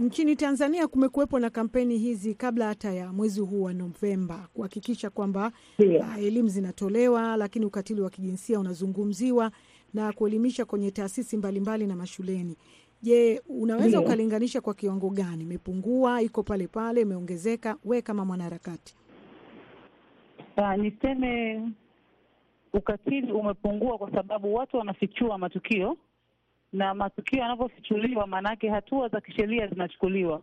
Nchini 0.00 0.36
Tanzania 0.36 0.88
kumekuwepo 0.88 1.38
na 1.38 1.50
kampeni 1.50 1.98
hizi 1.98 2.34
kabla 2.34 2.66
hata 2.66 2.92
ya 2.92 3.12
mwezi 3.12 3.40
huu 3.40 3.62
wa 3.62 3.72
Novemba 3.72 4.48
kuhakikisha 4.54 5.10
kwamba 5.10 5.52
yeah, 5.78 6.08
uh, 6.18 6.24
elimu 6.24 6.48
zinatolewa, 6.48 7.36
lakini 7.36 7.64
ukatili 7.66 8.00
wa 8.00 8.10
kijinsia 8.10 8.60
unazungumziwa 8.60 9.50
na 9.94 10.12
kuelimisha 10.12 10.64
kwenye 10.64 10.90
taasisi 10.90 11.36
mbalimbali 11.36 11.86
na 11.86 11.96
mashuleni. 11.96 12.56
Je, 13.02 13.42
unaweza 13.48 13.88
yeah, 13.88 14.02
ukalinganisha 14.04 14.60
kwa 14.60 14.74
kiwango 14.74 15.10
gani? 15.10 15.42
Imepungua, 15.44 16.22
iko 16.22 16.42
pale 16.42 16.66
pale, 16.66 17.00
imeongezeka? 17.00 17.76
We 17.84 18.02
kama 18.02 18.24
mwanaharakati. 18.24 18.94
Ah, 20.56 20.76
niseme 20.76 21.62
ukatili 22.72 23.32
umepungua 23.32 23.98
kwa 23.98 24.10
sababu 24.12 24.54
watu 24.54 24.76
wanafichua 24.76 25.38
matukio 25.38 25.96
na 26.72 26.94
matukio 26.94 27.38
yanavyofichuliwa, 27.38 28.26
maanake 28.26 28.68
hatua 28.70 29.08
za 29.08 29.20
kisheria 29.20 29.66
zinachukuliwa. 29.66 30.42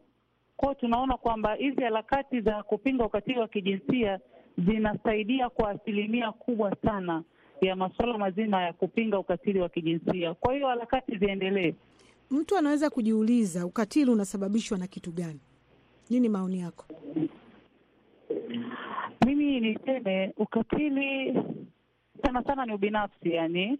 Kwao 0.57 0.73
tunaona 0.73 1.17
kwamba 1.17 1.53
hizi 1.55 1.81
harakati 1.83 2.41
za 2.41 2.63
kupinga 2.63 3.05
ukatili 3.05 3.39
wa 3.39 3.47
kijinsia 3.47 4.19
zinasaidia 4.57 5.49
kwa 5.49 5.69
asilimia 5.69 6.31
kubwa 6.31 6.75
sana 6.85 7.23
ya 7.61 7.75
masuala 7.75 8.17
mazima 8.17 8.61
ya 8.63 8.73
kupinga 8.73 9.19
ukatili 9.19 9.59
wa 9.59 9.69
kijinsia. 9.69 10.33
Kwa 10.33 10.53
hiyo 10.53 10.67
harakati 10.67 11.17
ziendelee. 11.17 11.73
Mtu 12.31 12.57
anaweza 12.57 12.89
kujiuliza 12.89 13.65
ukatili 13.65 14.11
unasababishwa 14.11 14.77
na 14.77 14.87
kitu 14.87 15.11
gani? 15.11 15.39
Nini 16.09 16.29
maoni 16.29 16.59
yako? 16.59 16.85
Mimi 19.25 19.59
niseme 19.59 20.33
ukatili 20.37 21.33
sana 22.25 22.43
sana 22.43 22.65
ni 22.65 22.73
ubinafsi, 22.73 23.29
yani 23.31 23.79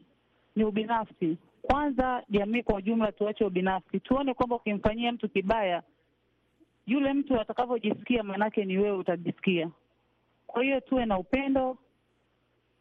ni 0.56 0.63
ubinafsi. 0.63 1.38
Kwanza 1.68 2.24
jamii 2.30 2.64
kwa 2.64 2.76
ujumla 2.76 3.12
tuache 3.12 3.46
ubinafsi, 3.46 4.00
tuone 4.00 4.34
kwamba 4.34 4.56
ukimfanyia 4.56 5.12
mtu 5.12 5.30
kibaya, 5.30 5.84
yule 6.86 7.14
mtu 7.14 7.40
atakavyojisikia, 7.40 8.24
maanake 8.24 8.66
ni 8.66 8.78
wewe 8.78 8.98
utajisikia. 8.98 9.70
Kwa 10.48 10.64
hiyo 10.64 10.80
tuwe 10.80 11.06
na 11.06 11.20
upendo 11.20 11.78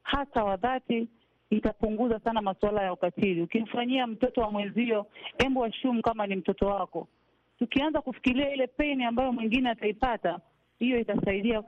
hata 0.02 0.45
wa 0.45 0.57
dhati, 0.57 1.09
itapunguza 1.50 2.21
sana 2.21 2.43
masuala 2.43 2.83
ya 2.83 2.93
ukatili. 2.93 3.43
Ukimfanyia 3.43 4.07
mtoto 4.07 4.40
wa 4.40 4.50
mwenzio, 4.50 5.07
embu 5.38 5.64
ashumu 5.64 6.02
kama 6.02 6.26
ni 6.26 6.37
mtoto 6.37 6.66
wako. 6.66 7.09
Tukianza 7.59 8.00
kufikiria 8.00 8.55
ile 8.55 8.66
peni 8.66 9.05
ambayo 9.05 9.33
mwingine 9.33 9.71
ataipata, 9.71 10.40
hiyo 10.78 10.99
itasaidia 11.00 11.62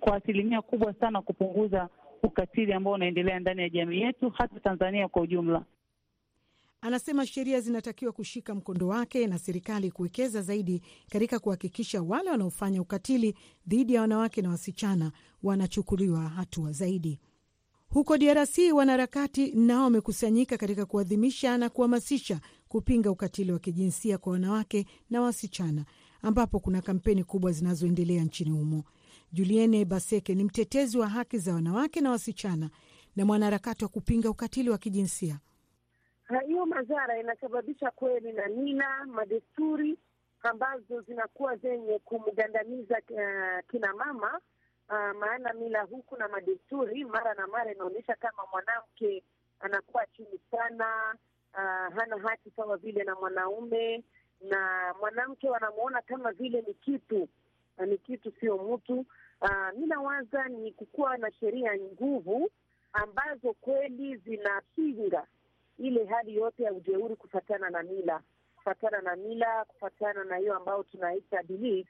kwa 0.00 0.16
asilimia 0.16 0.62
kubwa 0.62 0.92
sana 0.92 1.22
kupunguza 1.22 1.88
ukatili 2.22 2.72
ambao 2.72 2.92
unaendelea 2.92 3.38
ndani 3.40 3.62
ya 3.62 3.68
jamii 3.68 4.00
yetu, 4.00 4.30
hata 4.30 4.60
Tanzania 4.60 5.08
kwa 5.08 5.22
ujumla. 5.22 5.62
Anasema 6.80 7.26
sheria 7.26 7.60
zinatakiwa 7.60 8.12
kushika 8.12 8.54
mkondo 8.54 8.88
wake 8.88 9.26
na 9.26 9.38
serikali 9.38 9.90
kuwekeza 9.90 10.42
zaidi 10.42 10.82
katika 11.10 11.38
kuhakikisha 11.38 12.02
wale 12.02 12.30
wanaofanya 12.30 12.82
ukatili 12.82 13.34
dhidi 13.66 13.94
ya 13.94 14.00
wanawake 14.00 14.42
na 14.42 14.48
wasichana 14.50 15.12
wanachukuliwa 15.42 16.28
hatua 16.28 16.72
zaidi. 16.72 17.20
Huko 17.88 18.18
DRC 18.18 18.58
wanaharakati 18.74 19.52
nao 19.52 19.84
wamekusanyika 19.84 20.56
katika 20.58 20.86
kuadhimisha 20.86 21.58
na 21.58 21.68
kuhamasisha 21.68 22.40
kupinga 22.68 23.10
ukatili 23.10 23.52
wa 23.52 23.58
kijinsia 23.58 24.18
kwa 24.18 24.32
wanawake 24.32 24.86
na 25.10 25.20
wasichana, 25.20 25.84
ambapo 26.22 26.60
kuna 26.60 26.82
kampeni 26.82 27.24
kubwa 27.24 27.52
zinazoendelea 27.52 28.24
nchini 28.24 28.50
humo. 28.50 28.84
Julienne 29.32 29.84
Baseke 29.84 30.34
ni 30.34 30.44
mtetezi 30.44 30.98
wa 30.98 31.08
haki 31.08 31.38
za 31.38 31.54
wanawake 31.54 32.00
na 32.00 32.10
wasichana 32.10 32.70
na 33.16 33.24
mwanaharakati 33.24 33.84
wa 33.84 33.88
kupinga 33.88 34.30
ukatili 34.30 34.70
wa 34.70 34.78
kijinsia. 34.78 35.38
Hiyo 36.46 36.66
madhara 36.66 37.18
inasababisha 37.20 37.90
kweli 37.90 38.32
na 38.32 38.48
mila, 38.48 39.04
madesturi 39.06 39.98
ambazo 40.42 41.00
zinakuwa 41.00 41.56
zenye 41.56 41.98
kumgandamiza 41.98 42.96
uh, 43.10 43.70
kina 43.70 43.94
mama 43.94 44.40
uh, 44.88 45.16
maana 45.20 45.52
mila 45.52 45.82
huku 45.82 46.16
na 46.16 46.28
madesturi 46.28 47.04
mara 47.04 47.34
na 47.34 47.46
mara 47.46 47.72
inaonyesha 47.72 48.14
kama 48.14 48.42
mwanamke 48.52 49.22
anakuwa 49.60 50.06
chini 50.06 50.40
sana, 50.50 51.14
uh, 51.54 51.94
hana 51.94 52.18
haki 52.28 52.50
sawa 52.56 52.76
vile 52.76 53.04
na 53.04 53.14
mwanaume, 53.14 54.04
na 54.40 54.94
mwanamke 55.00 55.48
wanamwona 55.50 56.02
kama 56.02 56.32
vile 56.32 56.60
ni 56.66 56.74
kitu 56.74 57.28
ni 57.86 57.98
kitu 57.98 58.32
sio 58.40 58.58
mtu. 58.58 59.06
Uh, 59.40 59.78
mi 59.78 59.86
nawaza 59.86 60.48
ni 60.48 60.72
kukuwa 60.72 61.16
na 61.16 61.32
sheria 61.32 61.76
nguvu 61.78 62.50
ambazo 62.92 63.52
kweli 63.52 64.16
zinapinga 64.16 65.26
ile 65.78 66.04
hali 66.04 66.36
yote 66.36 66.62
ya 66.62 66.72
ujeuri 66.72 67.16
kufatana 67.16 67.70
na 67.70 67.82
mila, 67.82 68.20
kufatana 68.56 69.00
na 69.00 69.16
mila, 69.16 69.64
kufatana 69.64 70.24
na 70.24 70.36
hiyo 70.36 70.56
ambayo 70.56 70.82
tunaita 70.82 71.42
belief 71.42 71.88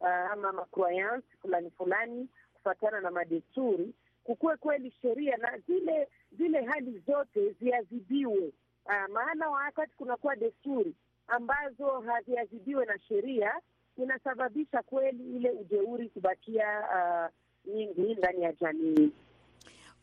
uh, 0.00 0.08
ama 0.08 0.52
macroyance 0.52 1.26
fulani 1.42 1.70
fulani, 1.70 2.28
kufatana 2.54 3.00
na 3.00 3.10
madesturi, 3.10 3.94
kukuwe 4.24 4.56
kweli 4.56 4.90
sheria 5.02 5.36
na 5.36 5.58
zile 5.58 6.08
zile 6.38 6.64
hali 6.64 7.02
zote 7.06 7.52
ziadhibiwe. 7.60 8.52
Uh, 8.86 9.12
maana 9.12 9.50
wakati 9.50 9.96
kunakuwa 9.96 10.36
desturi 10.36 10.94
ambazo 11.28 12.00
haziadhibiwe 12.00 12.84
na 12.86 12.98
sheria, 12.98 13.60
inasababisha 13.98 14.82
kweli 14.82 15.36
ile 15.36 15.50
ujeuri 15.50 16.08
kubakia 16.08 16.80
uh, 16.80 17.30
nyingi 17.74 18.14
ndani 18.14 18.42
ya 18.42 18.52
jamii. 18.52 19.12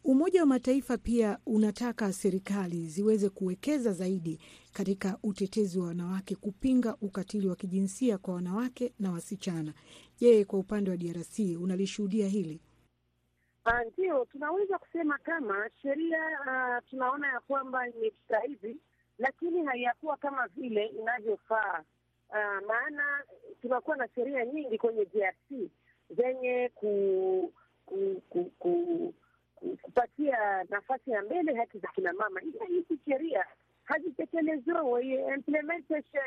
Umoja 0.05 0.39
wa 0.41 0.45
Mataifa 0.45 0.98
pia 0.98 1.38
unataka 1.45 2.13
serikali 2.13 2.88
ziweze 2.88 3.29
kuwekeza 3.29 3.91
zaidi 3.93 4.39
katika 4.74 5.17
utetezi 5.24 5.79
wa 5.79 5.88
wanawake, 5.88 6.36
kupinga 6.36 6.95
ukatili 7.01 7.48
wa 7.48 7.55
kijinsia 7.55 8.17
kwa 8.17 8.33
wanawake 8.33 8.93
na 9.00 9.12
wasichana. 9.12 9.74
Je, 10.19 10.45
kwa 10.45 10.60
upande 10.60 10.91
wa 10.91 10.98
DRC 10.98 11.39
unalishuhudia 11.62 12.27
hili? 12.27 12.62
Uh, 13.65 13.91
ndio 13.93 14.25
tunaweza 14.25 14.77
kusema 14.77 15.17
kama 15.17 15.69
sheria 15.81 16.19
uh, 16.39 16.89
tunaona 16.89 17.27
ya 17.27 17.39
kwamba 17.39 17.88
imepita 17.89 18.39
hivi, 18.39 18.77
lakini 19.17 19.65
haiyakuwa 19.65 20.17
kama 20.17 20.48
vile 20.48 20.86
inavyofaa. 20.86 21.83
Uh, 22.29 22.67
maana 22.67 23.24
tunakuwa 23.62 23.98
na 23.98 24.07
sheria 24.15 24.45
nyingi 24.45 24.77
kwenye 24.77 25.05
DRC 25.05 25.69
zenye 26.17 26.72
ku, 26.75 27.53
ku, 27.86 28.22
ku, 28.29 28.51
ku 28.60 29.13
kupatia 29.82 30.63
nafasi 30.70 31.12
ya 31.12 31.22
mbele 31.22 31.53
haki 31.55 31.79
za 31.79 31.88
kina 31.88 32.13
mama, 32.13 32.39
hizi 32.67 33.00
sheria 33.08 33.46
hazitekelezwe, 33.84 35.05
implementation 35.36 36.24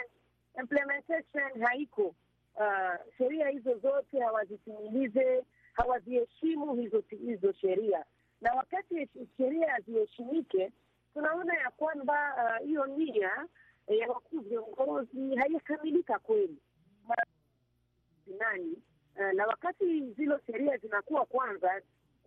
implementation 0.60 1.62
haiko. 1.64 2.14
Uh, 2.56 2.96
sheria 3.18 3.48
hizo 3.48 3.78
zote 3.78 4.20
hawazitimilize, 4.20 5.44
hawaziheshimu 5.72 6.74
hizo 6.74 7.02
hizo 7.10 7.52
sheria, 7.52 8.04
na 8.40 8.52
wakati 8.54 9.08
sheria 9.36 9.72
haziheshimike, 9.72 10.72
tunaona 11.14 11.54
ya 11.54 11.70
kwamba 11.70 12.34
hiyo 12.64 12.82
uh, 12.82 12.88
nia 12.98 13.46
ya 13.88 14.08
wakuu 14.08 14.40
viongozi 14.40 15.36
haijakamilika 15.36 16.18
kweli. 16.18 16.56
Nani? 18.38 18.76
Uh, 19.16 19.32
na 19.32 19.46
wakati 19.46 20.00
zilo 20.00 20.40
sheria 20.46 20.76
zinakuwa 20.76 21.24
kwanza 21.26 21.80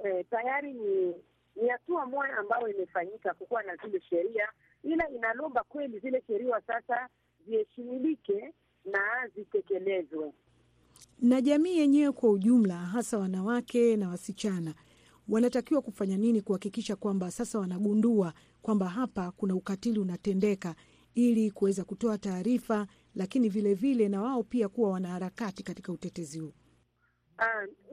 Eh, 0.06 0.26
tayari 0.30 0.74
ni 0.74 1.14
ni 1.62 1.70
hatua 1.70 2.06
moja 2.06 2.38
ambayo 2.38 2.68
imefanyika 2.68 3.34
kukuwa 3.34 3.64
na 3.64 3.76
zile 3.76 4.02
sheria, 4.02 4.48
ila 4.84 5.10
inalomba 5.10 5.64
kweli 5.64 6.00
zile 6.00 6.24
sheria 6.28 6.62
sasa 6.68 7.10
ziheshimilike 7.48 8.54
na 8.86 9.28
zitekelezwe. 9.36 10.34
Na 11.22 11.42
jamii 11.42 11.78
yenyewe 11.78 12.12
kwa 12.12 12.30
ujumla, 12.30 12.76
hasa 12.76 13.18
wanawake 13.18 13.96
na 13.98 14.10
wasichana, 14.10 14.74
wanatakiwa 15.30 15.82
kufanya 15.82 16.18
nini 16.18 16.42
kuhakikisha 16.42 16.96
kwamba 16.96 17.32
sasa 17.32 17.60
wanagundua 17.60 18.34
kwamba 18.62 18.88
hapa 18.90 19.32
kuna 19.32 19.56
ukatili 19.56 20.00
unatendeka, 20.00 20.76
ili 21.16 21.52
kuweza 21.52 21.84
kutoa 21.84 22.18
taarifa, 22.18 22.88
lakini 23.16 23.50
vilevile 23.50 23.94
vile 23.94 24.10
na 24.10 24.22
wao 24.22 24.44
pia 24.44 24.70
kuwa 24.70 24.92
wanaharakati 24.92 25.64
katika 25.64 25.92
utetezi 25.92 26.40
huu. 26.40 26.54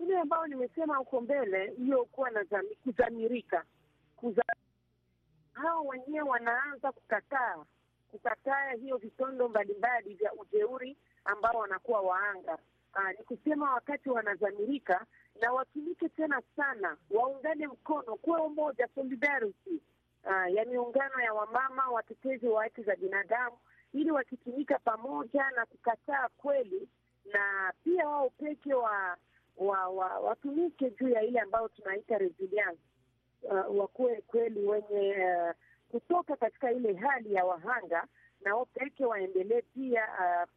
Ile 0.06 0.18
ambayo 0.20 0.46
nimesema 0.46 0.96
huko 0.96 1.20
mbele, 1.20 1.70
hiyo 1.70 2.04
kuwa 2.04 2.30
na 2.30 2.44
kuzamirika 2.84 3.64
kuza, 4.16 4.42
hao 5.52 5.84
wenyewe 5.86 6.28
wanaanza 6.28 6.92
kukataa 6.92 7.64
kukataa 8.10 8.70
hiyo 8.70 8.96
vitondo 8.96 9.48
mbalimbali 9.48 10.14
vya 10.14 10.32
ujeuri 10.32 10.96
ambao 11.24 11.52
wanakuwa 11.58 12.00
waanga. 12.00 12.58
Aa, 12.94 13.12
ni 13.12 13.18
kusema 13.24 13.74
wakati 13.74 14.10
wanazamirika 14.10 15.06
na 15.40 15.52
watumike 15.52 16.08
tena 16.08 16.42
sana, 16.56 16.96
waungane 17.10 17.66
mkono, 17.66 18.16
kuwe 18.16 18.40
umoja, 18.40 18.88
solidarity 18.94 19.80
uh, 20.24 20.54
ya 20.54 20.64
miungano 20.64 21.20
ya 21.20 21.34
wamama 21.34 21.88
watetezi 21.90 22.46
wa 22.48 22.62
haki 22.62 22.82
za 22.82 22.96
binadamu, 22.96 23.56
ili 23.92 24.10
wakitumika 24.10 24.78
pamoja 24.78 25.50
na 25.50 25.66
kukataa 25.66 26.28
kweli, 26.36 26.88
na 27.32 27.72
pia 27.84 28.08
wao 28.08 28.30
peke 28.30 28.74
wa 28.74 29.16
wa, 29.56 29.88
wa 29.88 30.06
watumike 30.20 30.90
juu 30.90 31.08
ya 31.08 31.22
ile 31.22 31.40
ambayo 31.40 31.68
tunaita 31.68 32.18
resilience 32.18 32.80
uh, 33.42 33.78
wakuwe 33.78 34.20
kweli 34.26 34.60
wenye 34.66 35.16
uh, 35.24 35.54
kutoka 35.90 36.36
katika 36.36 36.72
ile 36.72 36.94
hali 36.94 37.34
ya 37.34 37.44
wahanga 37.44 38.06
na 38.44 38.54
wao 38.56 38.68
waendelee 39.08 39.62
pia 39.62 40.02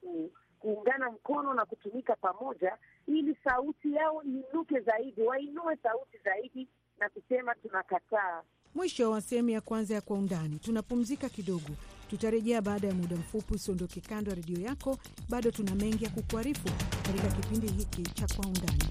uh, 0.03 0.25
kuungana 0.59 1.11
mkono 1.11 1.53
na 1.53 1.65
kutumika 1.65 2.15
pamoja, 2.15 2.77
ili 3.07 3.37
sauti 3.43 3.93
yao 3.93 4.23
iinuke 4.23 4.79
zaidi, 4.79 5.21
wainue 5.21 5.75
sauti 5.83 6.17
zaidi 6.25 6.67
na 6.99 7.09
kusema 7.09 7.55
tunakataa. 7.55 8.43
Mwisho 8.75 9.11
wa 9.11 9.21
sehemu 9.21 9.49
ya 9.49 9.61
kwanza 9.61 9.93
ya 9.95 10.01
Kwa 10.01 10.17
Undani. 10.17 10.59
Tunapumzika 10.59 11.29
kidogo, 11.29 11.69
tutarejea 12.09 12.61
baada 12.61 12.87
ya 12.87 12.93
muda 12.93 13.15
mfupi. 13.15 13.53
Usiondoke 13.53 14.01
kando 14.01 14.29
ya 14.31 14.35
redio 14.35 14.59
yako, 14.61 14.97
bado 15.29 15.51
tuna 15.51 15.75
mengi 15.75 16.03
ya 16.03 16.09
kukuarifu 16.09 16.69
katika 17.03 17.27
kipindi 17.27 17.67
hiki 17.67 18.01
cha 18.03 18.27
Kwa 18.35 18.45
Undani. 18.45 18.83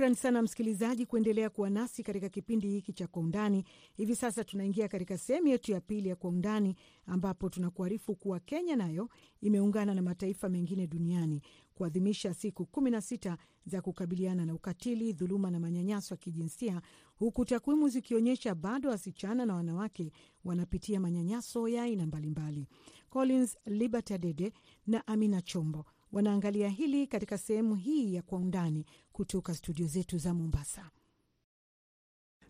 Shukran 0.00 0.14
sana 0.14 0.42
msikilizaji 0.42 1.06
kuendelea 1.06 1.50
kuwa 1.50 1.70
nasi 1.70 2.02
katika 2.02 2.28
kipindi 2.28 2.68
hiki 2.70 2.92
cha 2.92 3.06
Kwa 3.06 3.22
Undani. 3.22 3.64
Hivi 3.96 4.16
sasa 4.16 4.44
tunaingia 4.44 4.88
katika 4.88 5.18
sehemu 5.18 5.46
yetu 5.48 5.72
ya 5.72 5.80
pili 5.80 6.08
ya 6.08 6.16
Kwa 6.16 6.30
Undani, 6.30 6.76
ambapo 7.06 7.48
tunakuarifu 7.48 8.14
kuwa 8.14 8.40
Kenya 8.40 8.76
nayo 8.76 9.08
imeungana 9.40 9.94
na 9.94 10.02
mataifa 10.02 10.48
mengine 10.48 10.86
duniani 10.86 11.42
kuadhimisha 11.74 12.34
siku 12.34 12.66
kumi 12.66 12.90
na 12.90 13.00
sita 13.00 13.36
za 13.66 13.82
kukabiliana 13.82 14.46
na 14.46 14.54
ukatili, 14.54 15.12
dhuluma 15.12 15.50
na 15.50 15.60
manyanyaso 15.60 16.14
ya 16.14 16.18
kijinsia, 16.18 16.82
huku 17.16 17.44
takwimu 17.44 17.88
zikionyesha 17.88 18.54
bado 18.54 18.88
wasichana 18.90 19.46
na 19.46 19.54
wanawake 19.54 20.12
wanapitia 20.44 21.00
manyanyaso 21.00 21.68
ya 21.68 21.82
aina 21.82 22.06
mbalimbali. 22.06 22.66
Collins 23.10 23.58
Liberty 23.66 24.14
Adede 24.14 24.52
na 24.86 25.06
Amina 25.06 25.42
Chombo 25.42 25.84
wanaangalia 26.12 26.68
hili 26.68 27.06
katika 27.06 27.38
sehemu 27.38 27.74
hii 27.76 28.14
ya 28.14 28.22
Kwa 28.22 28.38
Undani 28.38 28.84
kutoka 29.12 29.54
studio 29.54 29.86
zetu 29.86 30.18
za 30.18 30.34
Mombasa. 30.34 30.90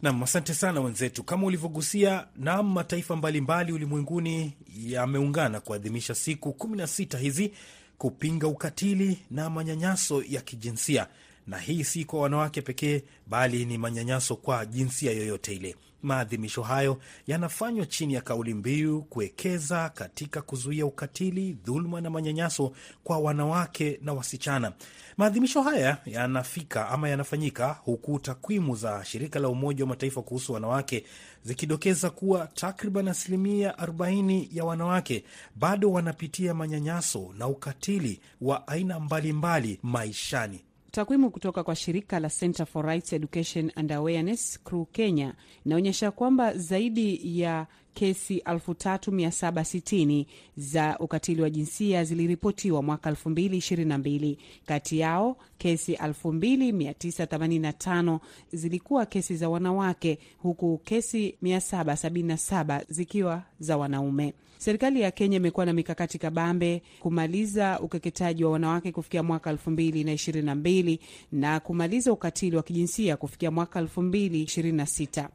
Nam, 0.02 0.22
asante 0.22 0.54
sana 0.54 0.80
wenzetu. 0.80 1.22
Kama 1.24 1.46
ulivyogusia, 1.46 2.26
nam 2.36 2.72
mataifa 2.72 3.16
mbalimbali 3.16 3.72
ulimwenguni 3.72 4.56
yameungana 4.76 5.60
kuadhimisha 5.60 6.14
siku 6.14 6.48
16 6.48 7.18
hizi 7.18 7.52
kupinga 7.98 8.46
ukatili 8.48 9.18
na 9.30 9.50
manyanyaso 9.50 10.22
ya 10.22 10.40
kijinsia, 10.40 11.06
na 11.46 11.58
hii 11.58 11.84
si 11.84 12.04
kwa 12.04 12.20
wanawake 12.20 12.62
pekee, 12.62 13.02
bali 13.26 13.64
ni 13.64 13.78
manyanyaso 13.78 14.36
kwa 14.36 14.66
jinsia 14.66 15.12
yoyote 15.12 15.54
ile. 15.56 15.76
Maadhimisho 16.02 16.62
hayo 16.62 17.00
yanafanywa 17.26 17.86
chini 17.86 18.14
ya 18.14 18.20
kauli 18.20 18.54
mbiu 18.54 19.02
kuwekeza 19.02 19.88
katika 19.88 20.42
kuzuia 20.42 20.86
ukatili, 20.86 21.52
dhuluma 21.64 22.00
na 22.00 22.10
manyanyaso 22.10 22.72
kwa 23.04 23.18
wanawake 23.18 23.98
na 24.02 24.12
wasichana. 24.12 24.72
Maadhimisho 25.16 25.62
haya 25.62 25.98
yanafika 26.06 26.88
ama 26.88 27.08
yanafanyika 27.08 27.68
huku 27.84 28.18
takwimu 28.18 28.76
za 28.76 29.04
shirika 29.04 29.38
la 29.38 29.48
Umoja 29.48 29.84
wa 29.84 29.88
Mataifa 29.88 30.22
kuhusu 30.22 30.52
wanawake 30.52 31.04
zikidokeza 31.44 32.10
kuwa 32.10 32.46
takriban 32.46 33.08
asilimia 33.08 33.70
40 33.72 34.48
ya 34.52 34.64
wanawake 34.64 35.24
bado 35.56 35.92
wanapitia 35.92 36.54
manyanyaso 36.54 37.34
na 37.38 37.46
ukatili 37.48 38.20
wa 38.40 38.68
aina 38.68 39.00
mbalimbali 39.00 39.78
maishani. 39.82 40.64
Takwimu 40.90 41.30
kutoka 41.30 41.64
kwa 41.64 41.76
shirika 41.76 42.20
la 42.20 42.28
Center 42.30 42.66
for 42.66 42.86
Rights 42.86 43.12
Education 43.12 43.72
and 43.76 43.92
Awareness 43.92 44.60
CRU 44.64 44.84
Kenya 44.86 45.34
inaonyesha 45.66 46.10
kwamba 46.10 46.54
zaidi 46.54 47.40
ya 47.40 47.66
kesi 47.94 48.38
3760 48.38 50.26
za 50.56 50.98
ukatili 50.98 51.42
wa 51.42 51.50
jinsia 51.50 52.04
ziliripotiwa 52.04 52.82
mwaka 52.82 53.10
2022. 53.10 54.36
Kati 54.66 54.98
yao 54.98 55.36
kesi 55.58 55.94
2985 55.94 58.18
zilikuwa 58.52 59.06
kesi 59.06 59.36
za 59.36 59.48
wanawake 59.48 60.18
huku 60.38 60.78
kesi 60.84 61.34
777 61.42 62.84
zikiwa 62.88 63.42
za 63.60 63.76
wanaume. 63.76 64.34
Serikali 64.58 65.00
ya 65.00 65.10
Kenya 65.10 65.36
imekuwa 65.36 65.66
na 65.66 65.72
mikakati 65.72 66.18
kabambe 66.18 66.82
kumaliza 67.00 67.80
ukeketaji 67.80 68.44
wa 68.44 68.50
wanawake 68.50 68.92
kufikia 68.92 69.22
mwaka 69.22 69.52
2022 69.52 70.98
na 71.32 71.60
kumaliza 71.60 72.12
ukatili 72.12 72.56
wa 72.56 72.62
kijinsia 72.62 73.16
kufikia 73.16 73.50
mwaka 73.50 73.80
2026. 73.80 75.28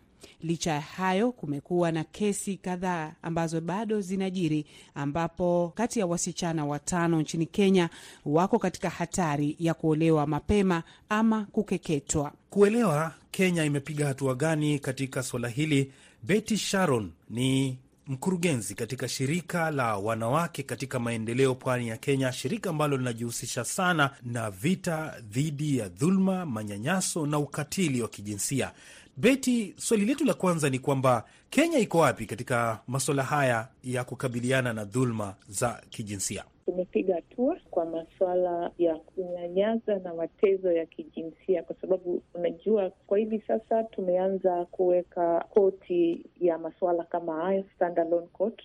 Licha 0.44 0.72
ya 0.72 0.82
hayo, 0.82 1.32
kumekuwa 1.32 1.92
na 1.92 2.04
kesi 2.04 2.58
kadhaa 2.58 3.14
ambazo 3.22 3.62
bado 3.62 4.02
zinajiri, 4.02 4.66
ambapo 4.96 5.72
kati 5.76 6.00
ya 6.00 6.06
wasichana 6.06 6.66
watano 6.66 7.22
nchini 7.22 7.46
Kenya 7.46 7.90
wako 8.26 8.60
katika 8.60 8.90
hatari 8.90 9.56
ya 9.60 9.74
kuolewa 9.74 10.28
mapema 10.28 10.84
ama 11.10 11.46
kukeketwa. 11.46 12.32
Kuelewa 12.50 13.14
Kenya 13.32 13.64
imepiga 13.66 14.08
hatua 14.08 14.36
gani 14.36 14.80
katika 14.80 15.24
suala 15.24 15.48
hili, 15.50 15.92
Betty 16.24 16.58
Sharon 16.58 17.12
ni 17.30 17.78
mkurugenzi 18.08 18.76
katika 18.76 19.08
shirika 19.08 19.72
la 19.72 19.96
wanawake 19.98 20.64
katika 20.64 21.00
maendeleo 21.00 21.56
pwani 21.56 21.88
ya 21.88 21.98
Kenya, 21.98 22.32
shirika 22.32 22.70
ambalo 22.70 22.98
linajihusisha 22.98 23.64
sana 23.64 24.12
na 24.24 24.52
vita 24.52 25.14
dhidi 25.32 25.78
ya 25.78 25.90
dhuluma, 25.90 26.46
manyanyaso 26.46 27.26
na 27.26 27.40
ukatili 27.40 28.02
wa 28.02 28.08
kijinsia. 28.08 28.72
Beti, 29.18 29.74
swali 29.78 30.06
letu 30.06 30.26
la 30.26 30.34
kwanza 30.34 30.70
ni 30.70 30.80
kwamba 30.80 31.24
Kenya 31.50 31.80
iko 31.80 31.98
wapi 31.98 32.26
katika 32.26 32.80
masuala 32.88 33.24
haya 33.24 33.68
ya 33.84 34.04
kukabiliana 34.04 34.74
na 34.74 34.86
dhuluma 34.86 35.36
za 35.50 35.82
kijinsia? 35.90 36.44
Tumepiga 36.66 37.16
hatua 37.16 37.58
kwa 37.72 37.86
masuala 37.86 38.72
ya 38.78 38.96
kunyanyaza 38.96 40.00
na 40.00 40.14
matezo 40.14 40.72
ya 40.72 40.86
kijinsia, 40.86 41.64
kwa 41.64 41.76
sababu 41.82 42.22
unajua, 42.34 42.92
kwa 43.08 43.18
hivi 43.18 43.44
sasa 43.48 43.84
tumeanza 43.84 44.66
kuweka 44.66 45.46
koti 45.54 46.26
ya 46.42 46.58
masuala 46.58 47.04
kama 47.04 47.36
hayo, 47.44 47.64
standalone 47.76 48.28
court, 48.28 48.62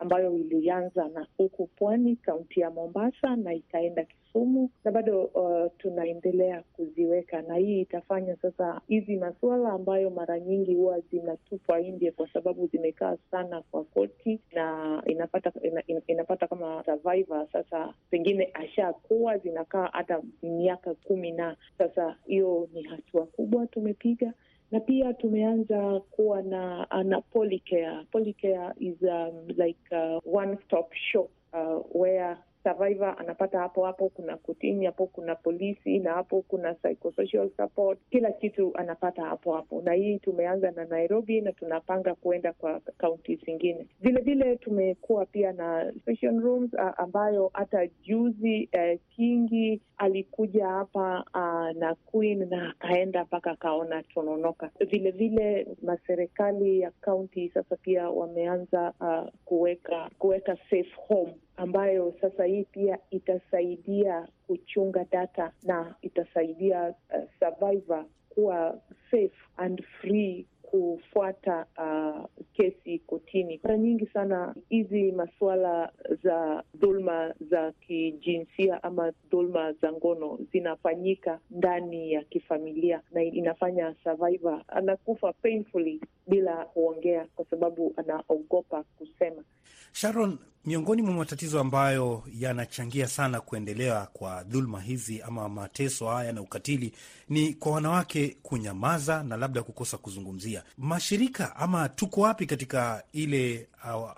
ambayo 0.00 0.36
ilianza 0.36 1.08
na 1.08 1.26
huku 1.36 1.66
pwani, 1.66 2.16
kaunti 2.16 2.60
ya 2.60 2.70
Mombasa 2.70 3.36
na 3.36 3.54
ikaenda 3.54 4.04
Kisumu 4.04 4.70
na 4.84 4.90
bado 4.90 5.24
uh, 5.24 5.72
tunaendelea 5.78 6.62
kuziweka, 6.72 7.42
na 7.42 7.54
hii 7.56 7.80
itafanya 7.80 8.36
sasa 8.36 8.80
hizi 8.88 9.16
masuala 9.16 9.72
ambayo 9.72 10.10
mara 10.10 10.40
nyingi 10.40 10.74
huwa 10.74 11.00
zinatupwa 11.00 11.80
nje 11.80 12.10
kwa 12.10 12.28
sababu 12.32 12.66
zimekaa 12.66 13.16
sana 13.30 13.62
kwa 13.70 13.84
koti 13.84 14.40
na 14.52 15.02
inapata 15.06 15.52
ina, 15.62 15.82
ina, 15.86 16.00
inapata 16.06 16.46
kama 16.46 16.84
survivor. 16.84 17.46
Sasa 17.52 17.94
pengine 18.10 18.50
ashakuwa 18.54 19.38
zinakaa 19.38 19.88
hata 19.92 20.22
miaka 20.42 20.94
kumi, 20.94 21.32
na 21.32 21.56
sasa 21.78 22.16
hiyo 22.26 22.68
ni 22.72 22.82
hatua 22.82 23.26
kubwa 23.26 23.66
tumepiga 23.66 24.32
na 24.70 24.80
pia 24.80 25.12
tumeanza 25.14 26.00
kuwa 26.00 26.42
na 26.42 26.86
na 27.04 27.20
Polycare. 27.20 28.06
Polycare 28.12 28.72
is 28.78 28.96
um, 29.02 29.48
like 29.56 29.78
a 29.92 30.20
one 30.24 30.56
stop 30.66 30.92
shop 31.12 31.30
uh, 31.52 31.82
where 31.92 32.36
survivor 32.62 33.14
anapata 33.18 33.58
hapo 33.58 33.84
hapo, 33.84 34.08
kuna 34.08 34.36
kotini 34.36 34.86
hapo, 34.86 35.06
kuna 35.06 35.34
polisi 35.34 35.98
na 35.98 36.12
hapo 36.12 36.42
kuna 36.42 36.74
psychosocial 36.74 37.50
support, 37.56 37.98
kila 38.10 38.32
kitu 38.32 38.72
anapata 38.76 39.24
hapo 39.24 39.52
hapo. 39.52 39.82
Na 39.82 39.92
hii 39.92 40.18
tumeanza 40.18 40.70
na 40.70 40.84
Nairobi 40.84 41.40
na 41.40 41.52
tunapanga 41.52 42.14
kuenda 42.14 42.52
kwa 42.52 42.80
kaunti 42.98 43.36
zingine. 43.36 43.86
Vilevile 44.00 44.56
tumekuwa 44.56 45.26
pia 45.26 45.52
na 45.52 45.92
session 46.04 46.40
rooms 46.40 46.70
ambayo 46.96 47.50
hata 47.52 47.86
juzi 47.86 48.68
uh, 48.74 49.00
Kingi 49.16 49.80
alikuja 49.96 50.66
hapa 50.68 51.24
uh, 51.34 51.78
na 51.80 51.94
Queen 51.94 52.48
na 52.48 52.74
akaenda 52.80 53.24
mpaka 53.24 53.50
akaona 53.50 54.02
Tononoka. 54.02 54.70
Vilevile 54.90 55.66
maserikali 55.82 56.80
ya 56.80 56.90
kaunti 56.90 57.48
sasa 57.48 57.76
pia 57.76 58.10
wameanza 58.10 58.92
uh, 59.00 59.28
kuweka 59.44 60.10
kuweka 60.18 60.56
safe 60.56 60.90
home 61.08 61.34
ambayo 61.60 62.14
sasa 62.20 62.44
hii 62.44 62.64
pia 62.64 62.98
itasaidia 63.10 64.28
kuchunga 64.46 65.04
data 65.12 65.52
na 65.62 65.94
itasaidia 66.02 66.88
uh, 66.88 67.24
survivor 67.38 68.04
kuwa 68.28 68.80
safe 69.10 69.32
and 69.56 69.82
free 70.00 70.46
kufuata 70.62 71.66
uh, 71.78 72.24
kesi 72.52 72.98
kotini. 72.98 73.60
Mara 73.64 73.78
nyingi 73.78 74.06
sana 74.06 74.54
hizi 74.68 75.12
masuala 75.12 75.92
za 76.24 76.62
dhulma 76.74 77.34
za 77.50 77.72
kijinsia 77.72 78.82
ama 78.82 79.12
dhulma 79.30 79.72
za 79.72 79.92
ngono 79.92 80.38
zinafanyika 80.52 81.38
ndani 81.50 82.12
ya 82.12 82.22
kifamilia, 82.24 83.00
na 83.12 83.22
inafanya 83.22 83.94
survivor 84.04 84.62
anakufa 84.68 85.32
painfully 85.32 86.00
bila 86.26 86.64
kuongea, 86.64 87.26
kwa 87.36 87.44
sababu 87.44 87.94
anaogopa 87.96 88.82
kusema. 88.98 89.44
Sharon, 89.92 90.38
miongoni 90.64 91.02
mwa 91.02 91.14
matatizo 91.14 91.60
ambayo 91.60 92.22
yanachangia 92.38 93.08
sana 93.08 93.40
kuendelea 93.40 94.06
kwa 94.12 94.42
dhuluma 94.44 94.80
hizi 94.80 95.22
ama 95.22 95.48
mateso 95.48 96.08
haya 96.08 96.32
na 96.32 96.40
ukatili 96.40 96.92
ni 97.28 97.54
kwa 97.54 97.72
wanawake 97.72 98.36
kunyamaza 98.42 99.22
na 99.22 99.36
labda 99.36 99.62
kukosa 99.62 99.98
kuzungumzia. 99.98 100.62
Mashirika 100.78 101.56
ama 101.56 101.88
tuko 101.88 102.20
wapi 102.20 102.46
katika 102.46 103.02
ile 103.12 103.68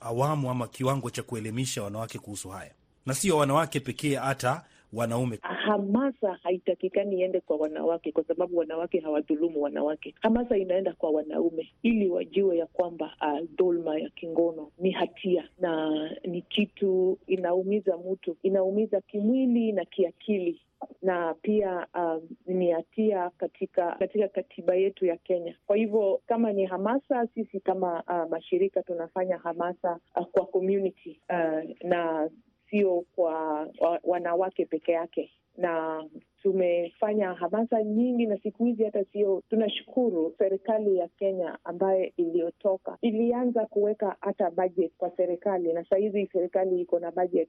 awamu 0.00 0.50
ama 0.50 0.68
kiwango 0.68 1.10
cha 1.10 1.22
kuelimisha 1.22 1.82
wanawake 1.82 2.18
kuhusu 2.18 2.48
haya, 2.48 2.70
na 3.06 3.14
sio 3.14 3.36
wanawake 3.36 3.80
pekee, 3.80 4.16
hata 4.16 4.64
wanaume. 4.92 5.38
Hamasa 5.42 6.38
haitakikani 6.42 7.18
iende 7.20 7.40
kwa 7.40 7.56
wanawake, 7.56 8.12
kwa 8.12 8.24
sababu 8.24 8.56
wanawake 8.56 9.00
hawadhulumu 9.00 9.62
wanawake. 9.62 10.14
Hamasa 10.20 10.56
inaenda 10.56 10.92
kwa 10.92 11.10
wanaume, 11.10 11.72
ili 11.82 12.08
wajue 12.08 12.56
ya 12.58 12.66
kwamba 12.66 13.16
uh, 13.20 13.40
dhulma 13.56 13.98
ya 13.98 14.08
kingono 14.10 14.70
ni 14.78 14.90
hatia 14.90 15.48
na 15.58 15.90
ni 16.24 16.42
kitu 16.42 17.18
inaumiza 17.26 17.96
mtu, 18.12 18.36
inaumiza 18.42 19.00
kimwili 19.00 19.72
na 19.72 19.84
kiakili 19.84 20.60
na 21.02 21.34
pia 21.34 21.86
um, 21.94 22.20
ni 22.46 22.70
hatia 22.70 23.30
katika 23.30 23.92
katika 23.92 24.28
katiba 24.28 24.74
yetu 24.74 25.06
ya 25.06 25.16
Kenya. 25.16 25.56
Kwa 25.66 25.76
hivyo 25.76 26.20
kama 26.26 26.52
ni 26.52 26.64
hamasa, 26.66 27.26
sisi 27.34 27.60
kama 27.60 28.02
uh, 28.02 28.30
mashirika 28.30 28.82
tunafanya 28.82 29.38
hamasa 29.38 29.98
uh, 30.16 30.26
kwa 30.26 30.46
community 30.46 31.20
uh, 31.30 31.70
na 31.88 32.30
sio 32.72 33.04
kwa 33.14 33.68
wanawake 34.04 34.66
peke 34.66 34.92
yake, 34.92 35.30
na 35.56 36.04
tumefanya 36.42 37.34
hamasa 37.34 37.82
nyingi, 37.82 38.26
na 38.26 38.38
siku 38.38 38.64
hizi 38.64 38.84
hata 38.84 39.04
sio, 39.04 39.42
tunashukuru 39.50 40.34
serikali 40.38 40.96
ya 40.96 41.08
Kenya 41.08 41.58
ambaye 41.64 42.12
iliyotoka 42.16 42.98
ilianza 43.00 43.66
kuweka 43.66 44.16
hata 44.20 44.50
budget 44.50 44.92
kwa 44.98 45.10
serikali, 45.16 45.72
na 45.72 45.84
sahizi 45.84 46.28
serikali 46.32 46.80
iko 46.80 46.98
na 46.98 47.10
budget 47.10 47.48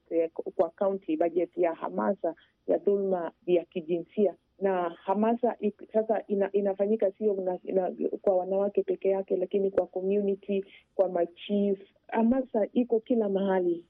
kwa 0.56 0.70
county, 0.70 1.18
budget 1.18 1.58
ya 1.58 1.74
hamasa 1.74 2.36
ya 2.68 2.78
dhulma 2.78 3.32
ya 3.48 3.66
kijinsia 3.66 4.36
na 4.62 4.90
hamasa 4.90 5.56
sasa 5.94 6.24
ina, 6.28 6.52
inafanyika 6.52 7.12
sio 7.12 7.60
kwa 8.22 8.36
wanawake 8.36 8.84
peke 8.84 9.10
yake, 9.10 9.36
lakini 9.38 9.72
kwa 9.72 9.88
community, 9.88 10.66
kwa 10.96 11.10
machief. 11.10 11.80
Hamasa 12.08 12.68
iko 12.74 13.00
kila 13.00 13.30
mahali. 13.30 13.86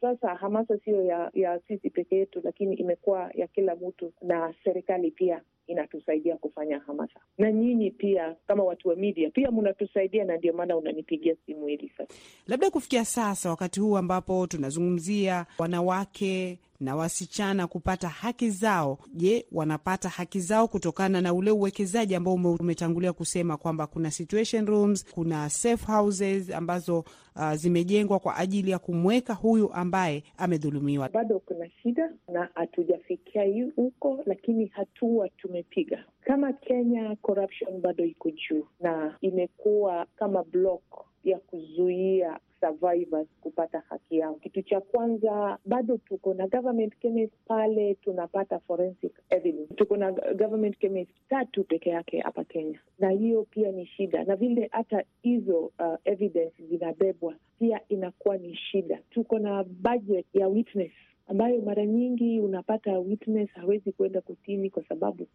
Sasa 0.00 0.34
hamasa 0.34 0.78
siyo 0.78 1.02
ya, 1.02 1.30
ya 1.34 1.60
sisi 1.68 1.90
peke 1.90 2.16
yetu, 2.16 2.40
lakini 2.44 2.74
imekuwa 2.76 3.30
ya 3.34 3.46
kila 3.46 3.76
mtu, 3.76 4.12
na 4.22 4.54
serikali 4.64 5.10
pia 5.10 5.42
inatusaidia 5.66 6.36
kufanya 6.36 6.78
hamasa, 6.78 7.20
na 7.38 7.52
nyinyi 7.52 7.90
pia 7.90 8.36
kama 8.46 8.64
watu 8.64 8.88
wa 8.88 8.96
media 8.96 9.30
pia 9.30 9.50
mnatusaidia, 9.50 10.24
na 10.24 10.36
ndio 10.36 10.52
maana 10.52 10.76
unanipigia 10.76 11.36
simu 11.46 11.66
hili 11.66 11.92
sasa. 11.98 12.14
Labda 12.46 12.70
kufikia 12.70 13.04
sasa, 13.04 13.50
wakati 13.50 13.80
huu 13.80 13.96
ambapo 13.96 14.46
tunazungumzia 14.46 15.46
wanawake 15.58 16.58
na 16.82 16.96
wasichana 16.96 17.66
kupata 17.66 18.08
haki 18.08 18.50
zao, 18.50 18.98
je, 19.14 19.46
wanapata 19.52 20.08
haki 20.08 20.40
zao 20.40 20.68
kutokana 20.68 21.20
na 21.20 21.34
ule 21.34 21.50
uwekezaji 21.50 22.14
ambao 22.14 22.34
umetangulia 22.34 23.12
kusema 23.12 23.56
kwamba 23.56 23.86
kuna 23.86 24.10
situation 24.10 24.66
rooms, 24.66 25.04
kuna 25.14 25.50
safe 25.50 25.86
houses 25.92 26.50
ambazo 26.50 27.04
uh, 27.36 27.52
zimejengwa 27.54 28.18
kwa 28.18 28.36
ajili 28.36 28.70
ya 28.70 28.78
kumweka 28.78 29.34
huyu 29.34 29.72
ambaye 29.72 30.22
amedhulumiwa? 30.36 31.08
Bado 31.08 31.38
kuna 31.38 31.70
shida 31.82 32.10
na 32.32 32.48
hatujafikia 32.54 33.42
huko, 33.76 34.18
lakini 34.26 34.66
hatua 34.66 35.28
tumepiga. 35.28 36.04
Kama 36.20 36.52
Kenya, 36.52 37.16
corruption 37.22 37.80
bado 37.80 38.04
iko 38.04 38.30
juu 38.30 38.66
na 38.80 39.16
imekuwa 39.20 40.06
kama 40.16 40.44
block 40.44 40.82
ya 41.24 41.38
kuzuia 41.38 42.38
survivors 42.60 43.28
kupata 43.40 43.82
haki 43.88 44.18
yao. 44.18 44.34
Kitu 44.34 44.62
cha 44.62 44.80
kwanza, 44.80 45.58
bado 45.64 45.96
tuko 45.98 46.34
na 46.34 46.46
government 46.48 46.98
chemist 47.00 47.32
pale, 47.46 47.94
tunapata 47.94 48.58
forensic 48.58 49.12
evidence. 49.30 49.74
Tuko 49.74 49.96
na 49.96 50.12
government 50.12 50.78
chemist 50.78 51.10
tatu 51.28 51.64
peke 51.64 51.90
yake 51.90 52.20
hapa 52.20 52.44
Kenya, 52.44 52.80
na 52.98 53.10
hiyo 53.10 53.42
pia 53.50 53.72
ni 53.72 53.86
shida, 53.86 54.24
na 54.24 54.36
vile 54.36 54.68
hata 54.72 55.04
hizo 55.22 55.58
uh, 55.60 55.94
evidence 56.04 56.62
zinabebwa 56.70 57.34
pia 57.58 57.80
inakuwa 57.88 58.36
ni 58.36 58.54
shida. 58.56 58.98
Tuko 59.10 59.38
na 59.38 59.64
budget 59.64 60.26
ya 60.34 60.48
witness 60.48 60.92
ambayo 61.28 61.62
mara 61.62 61.86
nyingi 61.86 62.40
unapata 62.40 62.98
witness 62.98 63.50
hawezi 63.50 63.92
kuenda 63.92 64.20
kotini 64.20 64.70
kwa 64.70 64.84
sababu 64.84 65.26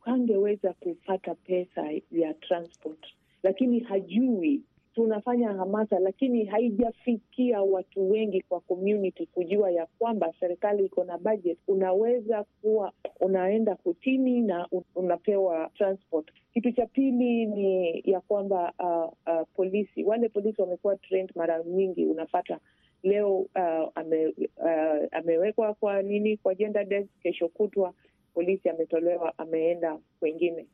hangeweza 0.00 0.72
kupata 0.72 1.34
pesa 1.34 1.90
ya 2.12 2.34
transport, 2.34 3.06
lakini 3.42 3.80
hajui 3.80 4.62
tunafanya 4.94 5.52
hamasa 5.52 5.98
lakini 5.98 6.44
haijafikia 6.44 7.62
watu 7.62 8.10
wengi 8.10 8.40
kwa 8.42 8.60
community 8.60 9.26
kujua 9.26 9.70
ya 9.70 9.86
kwamba 9.98 10.32
serikali 10.40 10.84
iko 10.86 11.04
na 11.04 11.18
budget, 11.18 11.58
unaweza 11.68 12.44
kuwa 12.62 12.92
unaenda 13.20 13.74
kotini 13.76 14.40
na 14.40 14.68
unapewa 14.94 15.70
transport. 15.74 16.30
Kitu 16.52 16.72
cha 16.72 16.86
pili 16.86 17.46
ni 17.46 18.02
ya 18.04 18.20
kwamba 18.20 18.72
uh, 18.78 19.32
uh, 19.34 19.46
polisi. 19.54 20.04
Wale 20.04 20.28
polisi 20.28 20.60
wamekuwa 20.62 20.96
trained 20.96 21.32
mara 21.36 21.62
nyingi, 21.64 22.04
unapata 22.04 22.58
leo 23.04 23.38
uh, 23.38 23.90
ame, 23.94 24.26
uh, 24.56 25.08
amewekwa 25.12 25.74
kwa 25.74 26.02
nini 26.02 26.36
kwa 26.36 26.54
gender 26.54 26.84
desk, 26.84 27.08
kesho 27.22 27.48
kutwa 27.48 27.92
polisi 28.34 28.68
ametolewa 28.68 29.38
ameenda 29.38 29.98
kwengine 30.20 30.66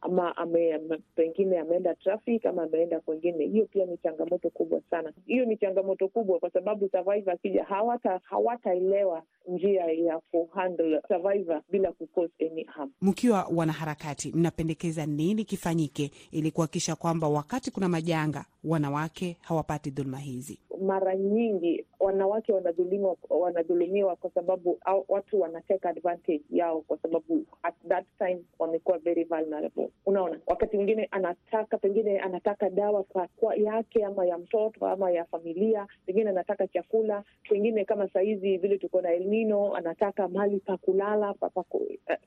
ama 0.00 0.36
ame, 0.36 0.74
ame, 0.74 0.98
pengine 1.14 1.58
ameenda 1.58 1.94
traffic 1.94 2.46
ama 2.46 2.62
ameenda 2.62 3.00
kwengine. 3.00 3.46
Hiyo 3.46 3.66
pia 3.66 3.86
ni 3.86 3.96
changamoto 3.96 4.50
kubwa 4.50 4.80
sana. 4.90 5.12
Hiyo 5.26 5.44
ni 5.44 5.56
changamoto 5.56 6.08
kubwa 6.08 6.38
kwa 6.38 6.50
sababu 6.50 6.88
survivor 6.88 7.34
akija 7.34 7.64
hawata 7.64 8.20
hawataelewa 8.24 9.22
njia 9.48 9.84
ya 9.84 10.18
kuhandle 10.30 11.00
survivor 11.08 11.62
bila 11.70 11.92
kucause 11.92 12.32
any 12.46 12.64
harm. 12.64 12.90
Mkiwa 13.02 13.48
wanaharakati, 13.54 14.32
mnapendekeza 14.34 15.06
nini 15.06 15.44
kifanyike 15.44 16.10
ili 16.32 16.50
kuhakikisha 16.50 16.96
kwamba 16.96 17.28
wakati 17.28 17.70
kuna 17.70 17.88
majanga 17.88 18.44
wanawake 18.64 19.36
hawapati 19.40 19.90
dhuluma 19.90 20.18
hizi? 20.18 20.58
Mara 20.82 21.16
nyingi 21.16 21.84
wanawake 22.00 22.52
wanadhulumiwa, 22.52 23.16
wanadhulumiwa 23.30 24.16
kwa 24.16 24.30
sababu 24.30 24.78
au, 24.84 25.04
watu 25.08 25.40
wanateka 25.40 25.88
advantage 25.88 26.42
yao 26.50 26.80
kwa 26.80 26.98
sababu 26.98 27.44
at 27.62 27.74
that 27.88 28.04
time 28.18 28.38
wamekuwa 28.58 28.98
very 28.98 29.24
vulnerable. 29.24 29.88
Unaona, 30.06 30.40
wakati 30.46 30.76
mwingine 30.76 31.08
anataka 31.10 31.78
pengine 31.78 32.18
anataka 32.20 32.70
dawa 32.70 33.02
kwa, 33.36 33.54
yake 33.56 34.04
ama 34.04 34.26
ya 34.26 34.38
mtoto 34.38 34.86
ama 34.86 35.10
ya 35.10 35.24
familia, 35.24 35.86
pengine 36.06 36.30
anataka 36.30 36.66
chakula, 36.66 37.24
pengine 37.48 37.84
kama 37.84 38.08
sahizi 38.08 38.56
vile 38.58 38.78
tuko 38.78 39.00
na 39.00 39.12
El 39.12 39.24
Nino, 39.26 39.74
anataka 39.74 40.28
mali 40.28 40.60
pa 40.60 40.76
kulala 40.76 41.34
papaku. 41.34 41.86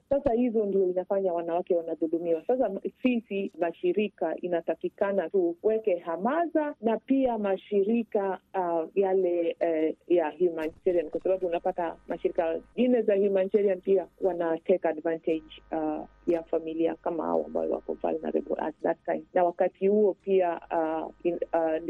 Sasa 0.10 0.34
hizo 0.34 0.66
ndio 0.66 0.84
inafanya 0.90 1.34
wanawake 1.34 1.76
wanadhulumiwa. 1.76 2.44
Sasa 2.48 2.72
sisi 3.02 3.52
mashirika 3.60 4.36
inatakikana 4.42 5.30
tuweke 5.30 5.98
hamaza 5.98 6.76
na 6.82 6.98
pia 6.98 7.38
mashirika 7.38 8.39
uh, 8.54 8.90
yale 8.96 9.56
uh, 9.62 10.12
ya 10.12 10.30
humanitarian, 10.40 11.10
kwa 11.10 11.22
sababu 11.22 11.48
unapata 11.48 11.96
mashirika 12.08 12.60
jine 12.76 13.02
za 13.02 13.16
humanitarian 13.16 13.82
pia 13.82 14.08
wana 14.22 14.58
take 14.58 14.88
advantage 14.88 15.62
uh, 15.72 16.06
ya 16.28 16.44
familia 16.44 16.96
kama 16.96 17.24
hao 17.24 17.46
ambayo 17.46 17.72
wako 17.72 17.94
vulnerable 17.94 18.56
at 18.58 18.76
that 18.84 18.98
time, 19.06 19.24
na 19.34 19.44
wakati 19.44 19.88
huo 19.88 20.14
pia 20.14 20.62
uh, 20.72 21.12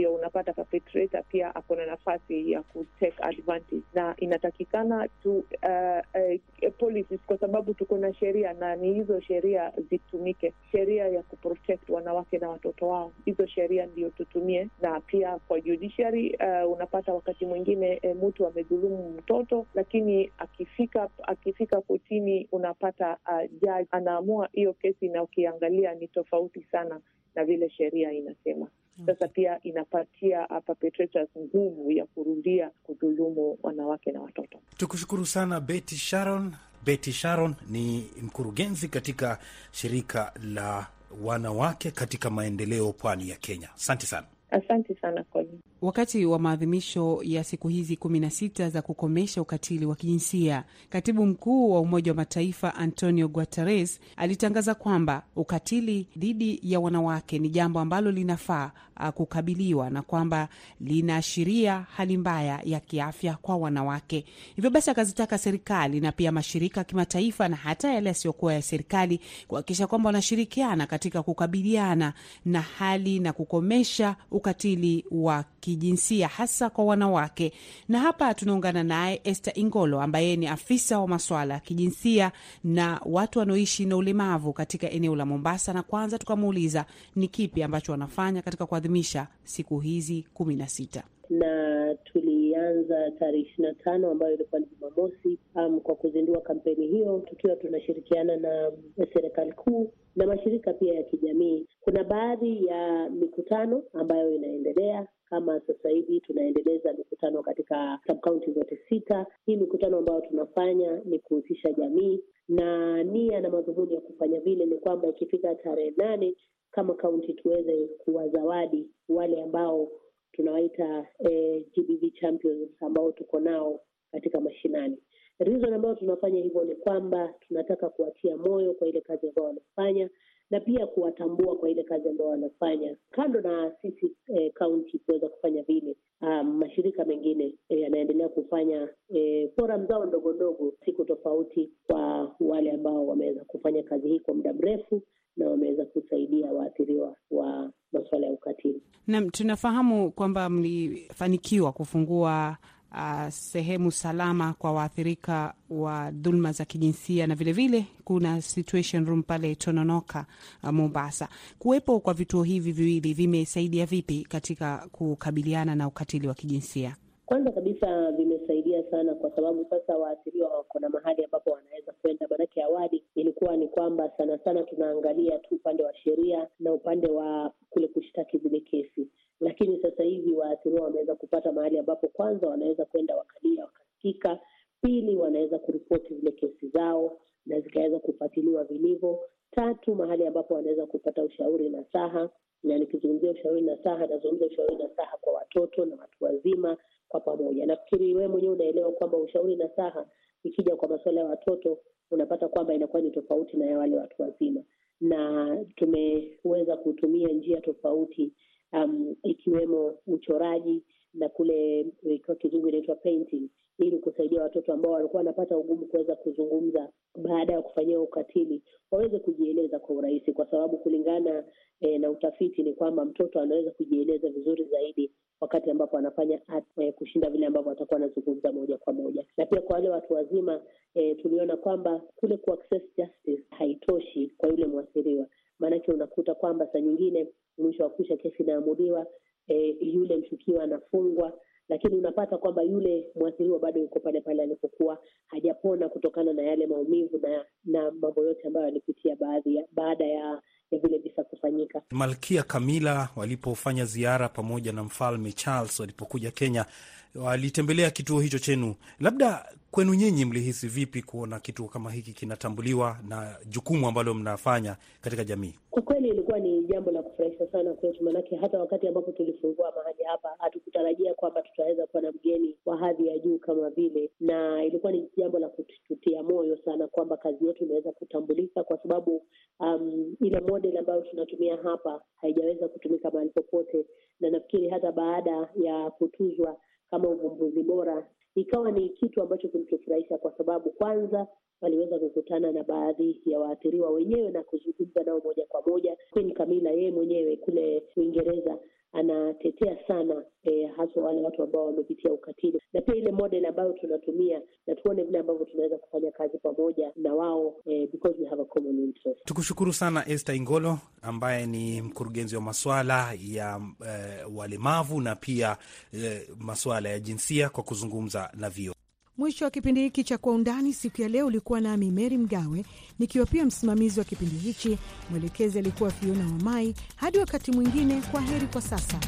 uh, 0.08 0.14
unapata 0.16 0.54
perpetrator 0.54 1.24
pia 1.24 1.56
ako 1.56 1.76
na 1.76 1.86
nafasi 1.86 2.52
ya 2.52 2.62
ku 2.64 2.86
take 3.00 3.24
advantage, 3.24 3.84
na 3.94 4.16
inatakikana 4.18 5.08
tu 5.24 5.32
uh, 5.38 6.00
uh, 6.16 6.40
policies, 6.78 7.20
kwa 7.26 7.38
sababu 7.38 7.74
tuko 7.74 7.98
na 7.98 8.14
sheria 8.14 8.54
na 8.54 8.76
ni 8.76 8.94
hizo 8.94 9.20
sheria 9.22 9.72
zitumike, 9.90 10.54
sheria 10.72 11.08
ya 11.08 11.24
kuprotect 11.24 11.90
wanawake 11.90 12.38
na 12.38 12.50
watoto 12.50 12.88
wao, 12.88 13.12
hizo 13.26 13.46
sheria 13.48 13.86
ndio 13.86 14.10
tutumie, 14.10 14.68
na 14.82 15.00
pia 15.02 15.40
kwa 15.48 15.62
judiciary 15.62 16.38
uh, 16.64 16.72
unapata 16.72 17.14
wakati 17.14 17.46
mwingine 17.46 18.02
uh, 18.04 18.24
mtu 18.28 18.48
amedhulumu 18.48 19.10
mtoto, 19.10 19.66
lakini 19.74 20.32
akifika 20.38 21.10
akifika 21.24 21.82
kotini 21.82 22.48
unapata 22.52 23.18
uh, 23.28 23.62
jaji 23.62 23.88
anaamua 23.92 24.50
hiyo 24.52 24.74
kesi, 24.74 25.10
na 25.10 25.24
ukiangalia 25.24 25.94
ni 25.96 26.08
tofauti 26.08 26.62
sana 26.72 27.00
na 27.36 27.46
vile 27.46 27.70
sheria 27.70 28.12
inasema. 28.12 28.68
Sasa 29.06 29.28
pia 29.28 29.60
inapatia 29.64 30.48
perpetrators 30.66 31.30
nguvu 31.38 31.92
ya 31.92 32.06
kurudia 32.06 32.72
kudhulumu 32.84 33.58
wanawake 33.64 34.12
na 34.12 34.22
watoto. 34.22 34.60
Tukushukuru 34.80 35.26
sana 35.26 35.60
Betty 35.60 35.96
Sharon. 35.98 36.56
Betty 36.86 37.12
Sharon 37.12 37.56
ni 37.68 38.10
mkurugenzi 38.22 38.88
katika 38.88 39.40
shirika 39.72 40.34
la 40.44 40.88
wanawake 41.22 41.92
katika 41.92 42.30
maendeleo 42.30 42.94
pwani 42.94 43.30
ya 43.30 43.36
Kenya. 43.36 43.70
Asante 43.76 44.06
sana. 44.08 44.28
Asante 44.52 44.96
sana 45.02 45.24
Colin. 45.24 45.60
Wakati 45.82 46.26
wa 46.26 46.40
maadhimisho 46.40 47.20
ya 47.24 47.44
siku 47.44 47.68
hizi 47.68 47.98
kumi 47.98 48.20
na 48.20 48.30
sita 48.30 48.70
za 48.70 48.82
kukomesha 48.82 49.42
ukatili 49.42 49.86
wa 49.86 49.96
kijinsia, 49.96 50.64
katibu 50.90 51.26
mkuu 51.26 51.72
wa 51.72 51.80
Umoja 51.82 52.12
wa 52.12 52.16
Mataifa 52.16 52.76
Antonio 52.76 53.28
Guterres 53.28 54.00
alitangaza 54.18 54.76
kwamba 54.76 55.24
ukatili 55.36 56.08
dhidi 56.18 56.60
ya 56.64 56.80
wanawake 56.80 57.40
ni 57.40 57.50
jambo 57.50 57.80
ambalo 57.80 58.12
linafaa 58.12 58.72
kukabiliwa 59.16 59.90
na 59.90 60.02
kwamba 60.02 60.48
linaashiria 60.82 61.86
hali 61.96 62.18
mbaya 62.18 62.62
ya 62.64 62.80
kiafya 62.80 63.38
kwa 63.42 63.58
wanawake. 63.58 64.26
Hivyo 64.56 64.70
basi, 64.72 64.90
akazitaka 64.92 65.38
serikali 65.38 66.00
na 66.00 66.12
pia 66.12 66.32
mashirika 66.32 66.80
ya 66.80 66.84
kimataifa 66.84 67.48
na 67.48 67.56
hata 67.56 67.94
yale 67.94 68.08
yasiyokuwa 68.10 68.54
ya 68.54 68.62
serikali 68.62 69.20
kuhakikisha 69.48 69.88
kwamba 69.88 70.08
wanashirikiana 70.08 70.88
katika 70.88 71.24
kukabiliana 71.24 72.14
na 72.46 72.62
hali 72.62 73.20
na 73.20 73.34
kukomesha 73.34 74.16
ukatili 74.40 75.06
wa 75.12 75.46
kijinsia 75.60 76.28
hasa 76.28 76.70
kwa 76.70 76.86
wanawake. 76.86 77.54
Na 77.90 78.00
hapa 78.00 78.34
tunaungana 78.34 78.84
naye 78.84 79.22
Esther 79.24 79.54
Ingolo 79.60 80.02
ambaye 80.02 80.36
ni 80.36 80.48
afisa 80.48 81.00
wa 81.00 81.08
masuala 81.08 81.54
ya 81.54 81.60
kijinsia 81.60 82.32
na 82.64 83.02
watu 83.06 83.40
wanaoishi 83.40 83.86
na 83.86 83.96
ulemavu 83.98 84.54
katika 84.54 84.90
eneo 84.90 85.16
la 85.16 85.26
Mombasa, 85.26 85.74
na 85.74 85.84
kwanza 85.84 86.18
tukamuuliza 86.20 86.86
ni 87.16 87.28
kipi 87.28 87.64
ambacho 87.64 87.92
wanafanya 87.92 88.42
katika 88.42 88.66
kuadhimisha 88.66 89.28
siku 89.44 89.80
hizi 89.80 90.26
kumi 90.34 90.56
na 90.56 90.68
sita 90.68 91.04
na 91.30 91.96
tulianza 91.96 93.12
tarehe 93.12 93.40
ishirini 93.44 93.68
na 93.68 93.74
tano 93.74 94.12
ambayo 94.12 94.34
ilikuwa 94.34 94.62
ni 94.62 94.68
Jumamosi, 94.68 95.40
um, 95.56 95.80
kwa 95.80 95.96
kuzindua 95.96 96.42
kampeni 96.42 96.88
hiyo 96.88 97.24
tukiwa 97.30 97.56
tunashirikiana 97.56 98.38
na 98.38 98.72
serikali 99.14 99.52
kuu 99.52 99.92
na 100.16 100.28
mashirika 100.28 100.74
pia 100.74 100.94
ya 100.94 101.04
kijamii. 101.04 101.66
Kuna 101.82 102.04
baadhi 102.04 102.66
ya 102.66 103.10
mikutano 103.10 103.84
ambayo 103.94 104.36
inaendelea 104.36 105.08
kama 105.30 105.60
sasa 105.68 105.90
hivi 105.90 106.20
tunaendeleza 106.20 106.94
mikutano 106.94 107.44
katika 107.44 108.00
sabkaunti 108.08 108.52
zote 108.52 108.80
sita. 108.90 109.26
Hii 109.46 109.56
mikutano 109.56 109.98
ambayo 109.98 110.22
tunafanya 110.22 111.02
ni 111.06 111.20
kuhusisha 111.20 111.72
jamii, 111.72 112.20
na 112.50 113.04
nia 113.04 113.42
na 113.42 113.50
madhumuni 113.50 113.94
ya 113.94 114.02
kufanya 114.02 114.40
vile 114.40 114.66
ni 114.66 114.76
kwamba 114.78 115.08
ikifika 115.08 115.56
tarehe 115.56 115.94
nane 115.98 116.36
kama 116.72 116.94
kaunti 116.94 117.34
tuweze 117.34 117.88
kuwazawadi 117.88 118.88
wale 119.10 119.42
ambao 119.42 119.88
tunawaita 120.32 121.08
eh, 121.20 121.64
GBV 121.76 122.12
champions 122.20 122.70
ambao 122.84 123.12
tuko 123.12 123.40
nao 123.40 123.80
katika 124.12 124.42
mashinani. 124.42 124.98
Reason 125.40 125.74
ambayo 125.74 125.96
tunafanya 125.96 126.40
hivyo 126.42 126.64
ni 126.64 126.76
kwamba 126.76 127.34
tunataka 127.48 127.90
kuwatia 127.90 128.38
moyo 128.38 128.74
kwa 128.74 128.88
ile 128.88 129.02
kazi 129.02 129.28
ambayo 129.30 129.48
wanafanya 129.48 130.10
na 130.52 130.60
pia 130.60 130.88
kuwatambua 130.88 131.56
kwa 131.56 131.70
ile 131.70 131.84
kazi 131.84 132.10
ambayo 132.10 132.30
wanafanya. 132.30 132.96
Kando 133.12 133.42
na 133.42 133.72
sisi 133.82 134.12
kaunti 134.54 134.98
eh, 134.98 135.04
kuweza 135.06 135.30
kufanya 135.30 135.64
vile, 135.64 135.96
um, 136.22 136.58
mashirika 136.58 137.06
mengine 137.06 137.56
yanaendelea 137.70 138.26
eh, 138.26 138.32
kufanya 138.34 138.90
eh, 139.10 139.50
forum 139.56 139.88
zao 139.88 140.06
ndogo 140.06 140.34
ndogo 140.34 140.74
siku 140.86 141.06
tofauti 141.06 141.70
kwa 141.88 142.36
wale 142.40 142.72
ambao 142.72 143.08
wameweza 143.08 143.44
kufanya 143.46 143.84
kazi 143.84 144.08
hii 144.08 144.20
kwa 144.20 144.34
muda 144.34 144.54
mrefu 144.54 145.02
na 145.38 145.50
wameweza 145.50 145.86
kusaidia 145.86 146.52
waathiriwa 146.52 147.16
wa 147.32 147.72
masuala 147.94 148.28
ya 148.28 148.34
ukatili. 148.34 148.82
Naam, 149.08 149.30
tunafahamu 149.30 150.12
kwamba 150.12 150.50
mlifanikiwa 150.50 151.72
kufungua 151.72 152.58
uh, 152.92 153.30
sehemu 153.30 153.92
salama 153.92 154.54
kwa 154.54 154.72
waathirika 154.72 155.54
wa 155.70 156.12
dhulma 156.12 156.52
za 156.52 156.66
kijinsia 156.66 157.28
na 157.28 157.36
vilevile 157.36 157.68
vile, 157.78 157.86
kuna 158.04 158.42
situation 158.42 159.06
room 159.06 159.24
pale 159.24 159.56
Tononoka 159.56 160.26
uh, 160.64 160.70
Mombasa. 160.70 161.30
Kuwepo 161.60 162.00
kwa 162.00 162.14
vituo 162.14 162.44
hivi 162.44 162.72
viwili 162.72 163.14
vimesaidia 163.14 163.86
vipi 163.86 164.26
katika 164.30 164.88
kukabiliana 164.92 165.76
na 165.76 165.88
ukatili 165.88 166.28
wa 166.28 166.34
kijinsia? 166.34 166.96
Kwanza 167.30 167.52
kabisa 167.52 168.12
vimesaidia 168.12 168.84
sana 168.92 169.16
kwa 169.16 169.32
sababu 169.36 169.66
sasa 169.70 169.98
waathiriwa 169.98 170.50
wako 170.50 170.80
na 170.80 170.90
mahali 170.90 171.24
ambapo 171.26 171.52
wanaweza 171.52 171.92
kwenda. 172.02 172.28
Maanake 172.30 172.64
awali 172.64 173.04
ilikuwa 173.16 173.58
ni 173.58 173.68
kwamba 173.68 174.10
sana 174.18 174.38
sana 174.38 174.64
tunaangalia 174.64 175.40
tu 175.40 175.56
upande 175.56 175.84
wa 175.84 175.94
sheria 175.96 176.48
na 176.60 176.74
upande 176.74 177.08
wa 177.08 177.54
kule 177.70 177.88
kushtaki 177.88 178.38
zile 178.38 178.60
kesi, 178.60 179.08
lakini 179.40 179.82
sasa 179.82 180.04
hivi 180.04 180.32
waathiriwa 180.34 180.84
wameweza 180.84 181.16
kupata 181.16 181.52
mahali 181.52 181.78
ambapo 181.80 182.08
kwanza 182.08 182.48
wanaweza 182.48 182.86
kwenda 182.86 183.16
wakalia 183.18 183.64
wakasikika, 183.66 184.40
pili 184.82 185.16
wanaweza 185.16 185.60
kuripoti 185.60 186.16
zile 186.16 186.32
kesi 186.32 186.68
zao 186.70 187.18
na 187.46 187.60
zikaweza 187.60 188.00
kufuatiliwa 188.00 188.64
vilivyo, 188.64 189.20
tatu 189.52 189.96
mahali 189.96 190.28
ambapo 190.28 190.54
wanaweza 190.54 190.86
kupata 190.86 191.24
ushauri 191.24 191.70
na 191.70 191.84
saha. 191.94 192.30
Na 192.64 192.78
nikizungumzia 192.78 193.32
ushauri 193.32 193.62
na 193.62 193.78
saha, 193.84 194.08
nazungumza 194.08 194.46
ushauri 194.46 194.76
na 194.76 194.90
saha 194.96 195.18
kwa 195.22 195.34
watoto 195.34 195.86
na 195.86 195.96
watu 195.96 196.24
wazima 196.24 196.78
kwa 197.10 197.20
pamoja. 197.20 197.66
Nafikiri 197.66 198.16
wewe 198.16 198.28
mwenyewe 198.28 198.54
unaelewa 198.56 198.92
kwamba 198.92 199.18
ushauri 199.18 199.56
na 199.56 199.70
saha 199.76 200.06
ikija 200.44 200.76
kwa 200.76 200.88
masuala 200.90 201.22
ya 201.22 201.28
watoto, 201.28 201.80
unapata 202.12 202.48
kwamba 202.48 202.74
inakuwa 202.74 203.02
ni 203.02 203.12
tofauti 203.12 203.58
na 203.58 203.66
ya 203.66 203.78
wale 203.78 203.96
watu 203.98 204.22
wazima, 204.22 204.64
na 205.02 205.58
tumeweza 205.76 206.78
kutumia 206.78 207.28
njia 207.28 207.62
tofauti 207.62 208.32
um, 208.74 209.16
ikiwemo 209.24 209.96
uchoraji 210.08 210.84
na 211.14 211.30
kule 211.30 211.86
kwa 212.26 212.36
kizungu 212.36 212.68
inaitwa 212.70 212.96
painting, 212.96 213.50
ili 213.80 214.00
kusaidia 214.00 214.42
watoto 214.42 214.74
ambao 214.74 214.92
walikuwa 214.92 215.20
wanapata 215.20 215.58
ugumu 215.58 215.86
kuweza 215.86 216.16
kuzungumza 216.16 216.90
baada 217.16 217.54
ya 217.54 217.62
kufanyiwa 217.62 218.02
ukatili 218.04 218.62
waweze 218.92 219.20
kujieleza 219.20 219.80
kwa 219.80 219.96
urahisi, 219.96 220.34
kwa 220.34 220.46
sababu 220.46 220.78
kulingana 220.78 221.44
e, 221.82 221.98
na 221.98 222.10
utafiti 222.10 222.64
ni 222.64 222.74
kwamba 222.74 223.06
mtoto 223.06 223.40
anaweza 223.42 223.72
kujieleza 223.72 224.30
vizuri 224.30 224.64
zaidi 224.66 225.12
wakati 225.42 225.72
ambapo 225.72 225.98
anafanya 225.98 226.40
e, 226.78 226.92
kushinda 226.92 227.30
vile 227.30 227.46
ambavyo 227.46 227.72
atakuwa 227.72 227.98
anazungumza 228.00 228.52
moja 228.52 228.78
kwa 228.78 228.94
moja. 228.94 229.26
Na 229.38 229.46
pia 229.46 229.62
kwa 229.62 229.76
wale 229.76 229.90
watu 229.90 230.14
wazima 230.14 230.62
e, 230.94 231.16
tuliona 231.16 231.58
kwamba 231.58 232.02
kule 232.16 232.38
ku 232.38 232.54
access 232.54 232.82
justice 232.98 233.44
haitoshi 233.50 234.34
kwa 234.38 234.50
yule 234.50 234.66
mwathiriwa, 234.66 235.26
maanake 235.60 235.92
unakuta 235.92 236.36
kwamba 236.36 236.68
saa 236.74 236.80
nyingine 236.80 237.28
mwisho 237.58 237.84
wa 237.84 237.90
kusha 237.90 238.18
kesi 238.18 238.44
inaamuliwa, 238.44 239.08
e, 239.48 239.78
yule 239.82 240.18
mshukiwa 240.18 240.64
anafungwa 240.64 241.40
lakini 241.70 241.96
unapata 241.96 242.38
kwamba 242.38 242.62
yule 242.64 243.08
mwathiriwa 243.16 243.60
bado 243.60 243.80
yuko 243.82 244.00
pale 244.00 244.22
pale 244.22 244.44
alipokuwa, 244.44 244.98
hajapona 245.28 245.90
kutokana 245.90 246.34
na 246.34 246.42
yale 246.44 246.68
maumivu 246.68 247.18
na 247.18 247.46
na 247.66 247.92
mambo 247.92 248.24
yote 248.24 248.48
ambayo 248.48 248.68
alipitia 248.68 249.16
baadhi 249.16 249.56
ya 249.56 249.66
baada 249.72 250.06
ya 250.06 250.42
vile 250.72 250.98
visa 250.98 251.24
kufanyika. 251.24 251.82
Malkia 251.92 252.44
Kamila 252.44 253.10
walipofanya 253.16 253.86
ziara 253.86 254.30
pamoja 254.30 254.72
na 254.72 254.84
Mfalme 254.84 255.32
Charles 255.32 255.80
walipokuja 255.80 256.32
Kenya, 256.32 256.66
walitembelea 257.16 257.90
kituo 257.92 258.20
hicho 258.20 258.40
chenu. 258.40 258.76
Labda 259.00 259.46
kwenu 259.72 259.94
nyinyi 259.94 260.26
mlihisi 260.26 260.68
vipi 260.68 261.02
kuona 261.02 261.40
kituo 261.40 261.68
kama 261.68 261.92
hiki 261.92 262.14
kinatambuliwa 262.14 262.98
na 263.10 263.36
jukumu 263.46 263.88
ambalo 263.88 264.14
mnafanya 264.14 264.76
katika 265.02 265.24
jamii? 265.24 265.54
Kwa 265.70 265.82
kweli 265.82 266.10
ilikuwa 266.10 266.40
ni 266.40 266.64
jambo 266.64 266.92
la 266.92 267.04
kufurahisha 267.04 267.48
sana 267.52 267.74
kwetu, 267.74 268.04
maanake 268.04 268.36
hata 268.36 268.60
wakati 268.60 268.88
ambapo 268.88 269.12
tulifungua 269.12 269.72
mahali 269.76 270.04
hapa 270.04 270.30
hatukutarajia 270.40 271.14
kwamba 271.14 271.42
tutaweza 271.42 271.88
kuwa 271.88 272.02
na 272.04 272.12
mgeni 272.12 272.56
wa 272.66 272.78
hadhi 272.78 273.08
ya 273.08 273.20
juu 273.20 273.38
kama 273.40 273.70
vile, 273.70 274.10
na 274.20 274.64
ilikuwa 274.64 274.92
ni 274.92 275.10
jambo 275.18 275.40
la 275.40 275.50
kututia 275.50 276.24
moyo 276.24 276.58
sana 276.66 276.88
kwamba 276.88 277.18
kazi 277.18 277.48
yetu 277.48 277.64
imeweza 277.64 277.92
kutambulika, 277.92 278.64
kwa 278.64 278.78
sababu 278.78 279.26
um, 279.60 280.16
ile 280.22 280.40
model 280.40 280.78
ambayo 280.78 281.02
tunatumia 281.02 281.58
hapa 281.64 282.02
haijaweza 282.22 282.68
kutumika 282.68 283.12
mahali 283.12 283.30
popote, 283.30 283.86
na 284.20 284.30
nafikiri 284.30 284.70
hata 284.70 284.92
baada 284.92 285.50
ya 285.64 285.90
kutuzwa 285.90 286.58
kama 286.92 287.10
uvumbuzi 287.10 287.64
bora 287.64 288.08
ikawa 288.36 288.72
ni 288.72 288.90
kitu 288.90 289.22
ambacho 289.22 289.48
kilichofurahisha 289.48 290.18
kwa 290.18 290.32
sababu 290.38 290.70
kwanza 290.70 291.28
waliweza 291.62 292.00
kukutana 292.00 292.52
na 292.52 292.64
baadhi 292.64 293.22
ya 293.26 293.40
waathiriwa 293.40 293.90
wenyewe 293.92 294.30
na 294.30 294.44
kuzungumza 294.44 295.04
nao 295.04 295.22
moja 295.26 295.46
kwa 295.46 295.62
moja. 295.68 295.98
Queen 296.12 296.34
Camilla 296.34 296.72
yeye 296.72 296.92
mwenyewe 296.92 297.38
kule 297.38 297.84
Uingereza 297.98 298.58
anatetea 298.94 299.78
sana 299.88 300.24
eh, 300.44 300.70
haswa 300.78 301.04
wale 301.04 301.22
watu 301.22 301.44
ambao 301.44 301.66
wamepitia 301.66 302.12
ukatili, 302.14 302.62
na 302.74 302.82
pia 302.82 302.96
ile 302.96 303.12
model 303.12 303.46
ambayo 303.46 303.74
tunatumia, 303.74 304.42
na 304.68 304.76
tuone 304.76 305.04
vile 305.04 305.20
ambavyo 305.20 305.46
tunaweza 305.46 305.78
kufanya 305.78 306.12
kazi 306.12 306.38
pamoja 306.38 306.92
na 306.96 307.14
wao 307.14 307.56
eh, 307.66 307.90
because 307.92 308.16
we 308.22 308.30
have 308.30 308.42
a 308.42 308.46
common 308.46 308.80
interest. 308.80 309.26
Tukushukuru 309.26 309.74
sana 309.74 310.08
Esther 310.10 310.36
Ingolo 310.36 310.80
ambaye 311.02 311.46
ni 311.46 311.82
mkurugenzi 311.82 312.36
wa 312.36 312.42
maswala 312.42 313.14
ya 313.30 313.62
eh, 313.88 314.36
walemavu 314.36 315.02
na 315.02 315.16
pia 315.16 315.58
eh, 315.94 316.28
maswala 316.38 316.90
ya 316.90 317.00
jinsia 317.00 317.50
kwa 317.50 317.64
kuzungumza 317.64 318.32
na 318.38 318.50
vio 318.50 318.74
Mwisho 319.20 319.46
wa 319.46 319.52
kipindi 319.52 319.82
hiki 319.82 320.04
cha 320.04 320.18
Kwa 320.18 320.34
Undani 320.34 320.74
siku 320.74 321.02
ya 321.02 321.08
leo 321.10 321.28
ulikuwa 321.28 321.62
nami 321.62 321.92
Meri 321.92 322.18
Mgawe 322.18 322.66
nikiwa 323.00 323.26
pia 323.26 323.46
msimamizi 323.46 324.00
wa 324.00 324.06
kipindi 324.06 324.36
hichi. 324.38 324.78
Mwelekezi 325.10 325.60
alikuwa 325.60 325.92
Fiona 325.92 326.26
Wamai. 326.26 326.76
Hadi 326.96 327.18
wakati 327.18 327.52
mwingine, 327.52 328.02
kwa 328.12 328.22
heri 328.22 328.48
kwa 328.48 328.62
sasa. 328.62 329.00